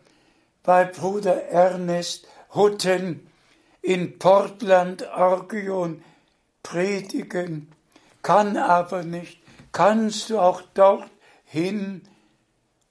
bei 0.64 0.84
Bruder 0.84 1.44
Ernest 1.44 2.26
Hutten 2.54 3.23
in 3.84 4.18
Portland, 4.18 5.06
Oregon 5.14 6.02
predigen, 6.62 7.68
kann 8.22 8.56
aber 8.56 9.04
nicht. 9.04 9.38
Kannst 9.72 10.30
du 10.30 10.38
auch 10.38 10.62
dort 10.72 11.10
hin? 11.44 12.00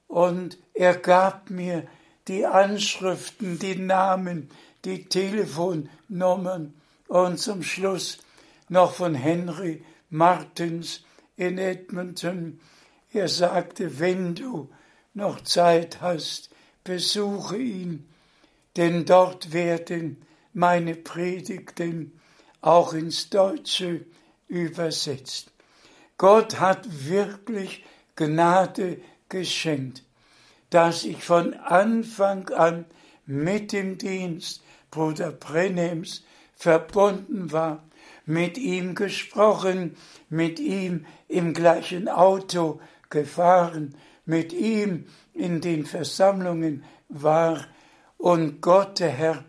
Und 0.06 0.56
er 0.72 0.94
gab 0.94 1.50
mir 1.50 1.84
die 2.28 2.46
Anschriften, 2.46 3.58
die 3.58 3.74
Namen, 3.74 4.48
die 4.84 5.06
Telefonnummern 5.06 6.74
und 7.08 7.40
zum 7.40 7.64
Schluss 7.64 8.18
noch 8.68 8.94
von 8.94 9.16
Henry 9.16 9.84
Martins 10.10 11.02
in 11.36 11.58
Edmonton. 11.58 12.60
Er 13.12 13.28
sagte, 13.28 13.98
wenn 13.98 14.36
du 14.36 14.70
noch 15.12 15.40
Zeit 15.40 16.00
hast, 16.00 16.50
besuche 16.84 17.58
ihn, 17.58 18.08
denn 18.76 19.04
dort 19.04 19.52
werden 19.52 20.24
meine 20.54 20.94
Predigten 20.94 22.18
auch 22.60 22.94
ins 22.94 23.28
Deutsche 23.28 24.06
übersetzt. 24.48 25.52
Gott 26.16 26.60
hat 26.60 26.86
wirklich 27.08 27.84
Gnade 28.16 29.00
geschenkt, 29.28 30.04
dass 30.70 31.04
ich 31.04 31.22
von 31.22 31.54
Anfang 31.54 32.48
an 32.50 32.86
mit 33.26 33.72
dem 33.72 33.98
Dienst 33.98 34.62
Bruder 34.90 35.32
Brennems 35.32 36.24
verbunden 36.54 37.50
war, 37.50 37.82
mit 38.26 38.56
ihm 38.56 38.94
gesprochen, 38.94 39.96
mit 40.28 40.60
ihm 40.60 41.04
im 41.28 41.52
gleichen 41.52 42.08
Auto 42.08 42.80
gefahren, 43.10 43.96
mit 44.24 44.52
ihm 44.52 45.06
in 45.32 45.60
den 45.60 45.84
Versammlungen 45.84 46.84
war. 47.08 47.66
Und 48.16 48.60
Gott, 48.60 49.00
der 49.00 49.10
Herr, 49.10 49.44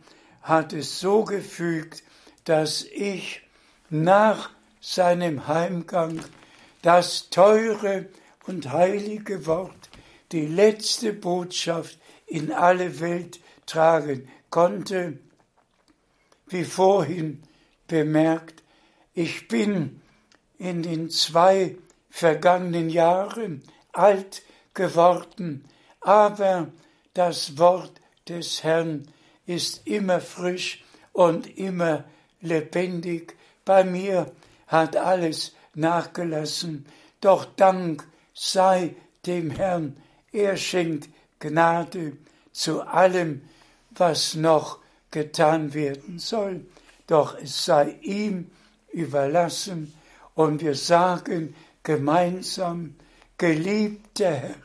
hat 0.45 0.73
es 0.73 0.99
so 0.99 1.23
gefügt, 1.23 2.03
dass 2.43 2.83
ich 2.83 3.41
nach 3.89 4.51
seinem 4.79 5.47
Heimgang 5.47 6.23
das 6.83 7.31
teure 7.31 8.05
und 8.45 8.71
heilige 8.71 9.47
Wort, 9.47 9.89
die 10.31 10.45
letzte 10.45 11.13
Botschaft 11.13 11.97
in 12.27 12.51
alle 12.51 12.99
Welt 12.99 13.39
tragen 13.65 14.29
konnte. 14.51 15.17
Wie 16.45 16.63
vorhin 16.63 17.41
bemerkt, 17.87 18.61
ich 19.15 19.47
bin 19.47 19.99
in 20.59 20.83
den 20.83 21.09
zwei 21.09 21.75
vergangenen 22.11 22.91
Jahren 22.91 23.63
alt 23.93 24.43
geworden, 24.75 25.65
aber 26.01 26.67
das 27.15 27.57
Wort 27.57 27.99
des 28.27 28.63
Herrn 28.63 29.07
ist 29.45 29.85
immer 29.85 30.19
frisch 30.19 30.83
und 31.13 31.57
immer 31.57 32.05
lebendig. 32.41 33.35
Bei 33.63 33.83
mir 33.83 34.31
hat 34.67 34.95
alles 34.95 35.53
nachgelassen, 35.73 36.85
doch 37.21 37.45
Dank 37.55 38.07
sei 38.33 38.95
dem 39.25 39.49
Herrn, 39.51 39.97
er 40.31 40.57
schenkt 40.57 41.09
Gnade 41.39 42.17
zu 42.51 42.81
allem, 42.81 43.41
was 43.91 44.35
noch 44.35 44.79
getan 45.11 45.73
werden 45.73 46.19
soll, 46.19 46.65
doch 47.07 47.37
es 47.37 47.65
sei 47.65 47.97
ihm 48.01 48.51
überlassen. 48.91 49.93
Und 50.33 50.61
wir 50.61 50.75
sagen 50.75 51.55
gemeinsam, 51.83 52.95
geliebter 53.37 54.31
Herr, 54.31 54.55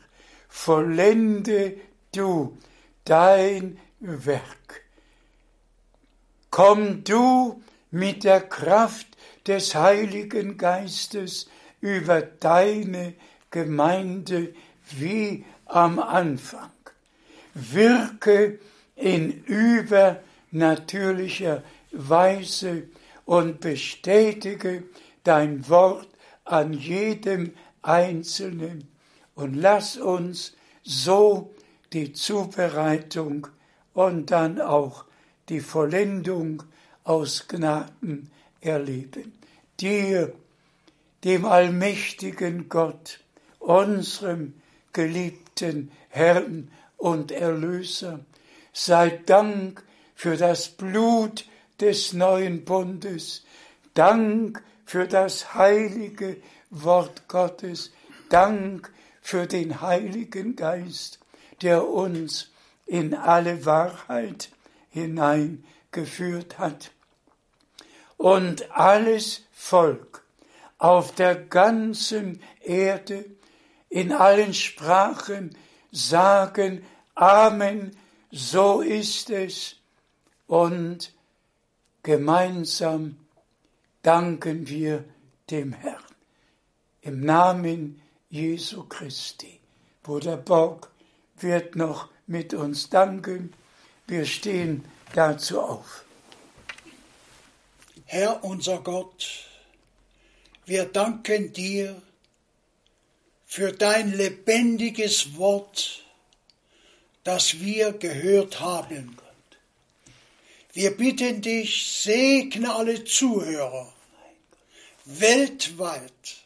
vollende 0.49 1.77
du 2.11 2.57
dein 3.05 3.77
Werk. 4.01 4.83
Komm 6.49 7.03
du 7.03 7.61
mit 7.91 8.23
der 8.23 8.41
Kraft 8.41 9.05
des 9.45 9.75
Heiligen 9.75 10.57
Geistes 10.57 11.47
über 11.81 12.21
deine 12.21 13.13
Gemeinde 13.51 14.55
wie 14.89 15.45
am 15.65 15.99
Anfang. 15.99 16.71
Wirke 17.53 18.57
in 18.95 19.43
übernatürlicher 19.43 21.61
Weise 21.91 22.87
und 23.25 23.59
bestätige 23.59 24.81
dein 25.23 25.69
Wort 25.69 26.09
an 26.43 26.73
jedem 26.73 27.53
Einzelnen 27.83 28.87
und 29.35 29.53
lass 29.53 29.97
uns 29.97 30.55
so 30.81 31.53
die 31.93 32.13
Zubereitung 32.13 33.47
und 33.93 34.31
dann 34.31 34.61
auch 34.61 35.05
die 35.49 35.59
Vollendung 35.59 36.63
aus 37.03 37.47
Gnaden 37.47 38.31
erleben. 38.61 39.33
Dir, 39.79 40.33
dem 41.23 41.45
allmächtigen 41.45 42.69
Gott, 42.69 43.19
unserem 43.59 44.53
geliebten 44.93 45.91
Herrn 46.09 46.71
und 46.97 47.31
Erlöser, 47.31 48.19
sei 48.73 49.21
Dank 49.25 49.83
für 50.15 50.37
das 50.37 50.69
Blut 50.69 51.45
des 51.79 52.13
neuen 52.13 52.63
Bundes, 52.63 53.43
Dank 53.93 54.63
für 54.85 55.07
das 55.07 55.53
heilige 55.55 56.37
Wort 56.69 57.27
Gottes, 57.27 57.91
Dank 58.29 58.91
für 59.21 59.47
den 59.47 59.81
Heiligen 59.81 60.55
Geist, 60.55 61.19
der 61.61 61.87
uns 61.87 62.50
in 62.91 63.13
alle 63.13 63.65
Wahrheit 63.65 64.49
hineingeführt 64.89 66.59
hat. 66.59 66.91
Und 68.17 68.69
alles 68.71 69.43
Volk 69.53 70.25
auf 70.77 71.15
der 71.15 71.35
ganzen 71.35 72.41
Erde, 72.59 73.23
in 73.87 74.11
allen 74.11 74.53
Sprachen 74.53 75.55
sagen 75.93 76.83
Amen, 77.15 77.95
so 78.29 78.81
ist 78.81 79.29
es. 79.29 79.77
Und 80.47 81.13
gemeinsam 82.03 83.15
danken 84.01 84.67
wir 84.67 85.05
dem 85.49 85.71
Herrn. 85.71 86.03
Im 86.99 87.21
Namen 87.21 88.01
Jesu 88.29 88.83
Christi. 88.83 89.61
Bruder 90.03 90.35
Borg 90.35 90.91
wird 91.37 91.77
noch 91.77 92.09
mit 92.31 92.53
uns 92.53 92.89
danken. 92.89 93.53
Wir 94.07 94.25
stehen 94.25 94.85
dazu 95.13 95.61
auf. 95.61 96.05
Herr 98.05 98.43
unser 98.43 98.79
Gott, 98.79 99.45
wir 100.65 100.85
danken 100.85 101.53
dir 101.53 102.01
für 103.45 103.73
dein 103.73 104.13
lebendiges 104.13 105.37
Wort, 105.37 106.03
das 107.23 107.59
wir 107.59 107.91
gehört 107.93 108.61
haben. 108.61 109.17
Wir 110.73 110.95
bitten 110.95 111.41
dich, 111.41 111.85
segne 111.85 112.73
alle 112.73 113.03
Zuhörer 113.03 113.91
weltweit, 115.03 116.37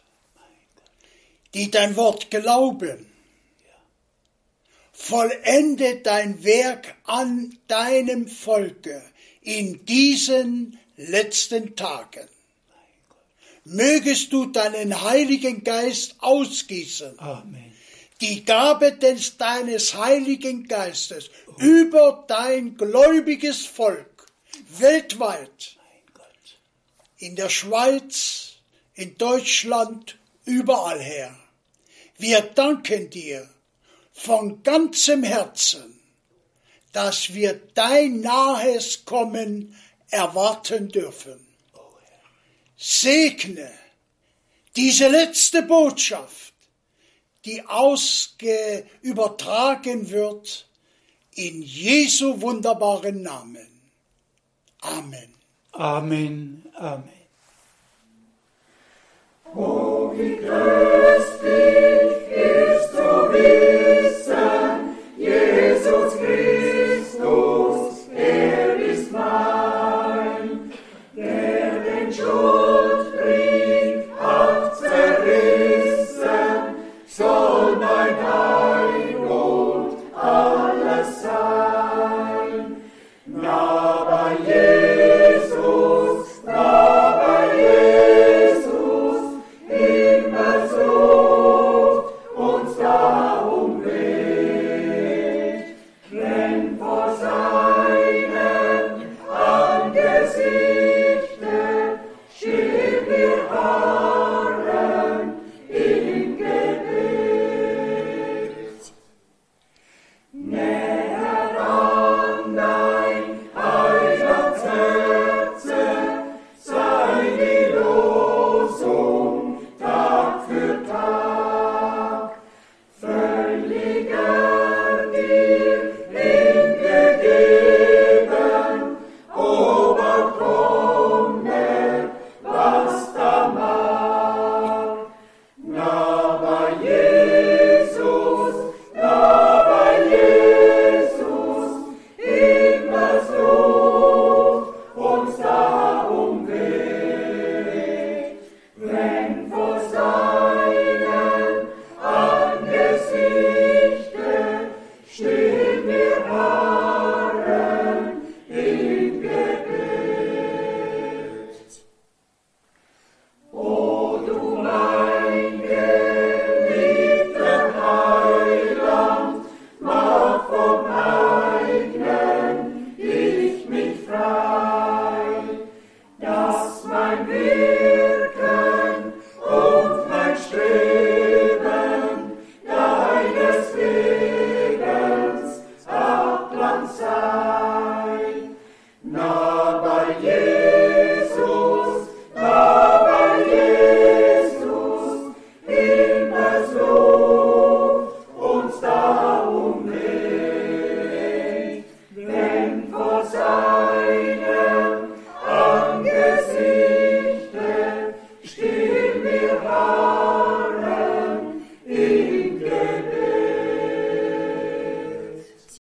die 1.54 1.70
dein 1.70 1.96
Wort 1.96 2.32
glauben 2.32 3.15
vollende 4.96 5.98
dein 5.98 6.44
Werk 6.44 6.96
an 7.04 7.58
deinem 7.68 8.28
Volke 8.28 9.04
in 9.42 9.86
diesen 9.86 10.80
letzten 10.96 11.76
Tagen. 11.76 12.28
Mögest 13.66 14.32
du 14.32 14.46
deinen 14.46 15.02
Heiligen 15.02 15.64
Geist 15.64 16.16
ausgießen. 16.20 17.20
Amen. 17.20 17.74
Die 18.22 18.46
Gabe 18.46 18.94
des 18.94 19.38
deines 19.38 19.96
Heiligen 19.96 20.68
Geistes 20.68 21.30
über 21.58 22.24
dein 22.28 22.78
gläubiges 22.78 23.66
Volk 23.66 24.28
weltweit, 24.80 25.76
in 27.18 27.36
der 27.36 27.50
Schweiz, 27.50 28.54
in 28.94 29.18
Deutschland, 29.18 30.18
überall 30.46 31.02
her. 31.02 31.38
Wir 32.18 32.42
danken 32.42 33.10
dir 33.10 33.50
von 34.16 34.64
ganzem 34.64 35.22
Herzen, 35.24 36.00
dass 36.94 37.34
wir 37.34 37.60
dein 37.74 38.22
nahes 38.22 39.04
Kommen 39.04 39.76
erwarten 40.10 40.88
dürfen. 40.90 41.46
Segne 42.78 43.70
diese 44.76 45.08
letzte 45.10 45.62
Botschaft, 45.62 46.54
die 47.44 47.62
ausgeübertragen 47.66 50.10
wird 50.10 50.68
in 51.36 51.62
Jesu 51.62 52.42
wunderbaren 52.42 53.22
Namen. 53.22 53.68
Amen. 54.82 55.36
Amen. 55.74 56.66
Amen. 56.76 57.10
Oh, 59.54 60.12
wie 60.16 60.38
köstlich 60.38 62.32
ist 62.32 62.92
so 62.92 63.34
wenig. 63.34 64.05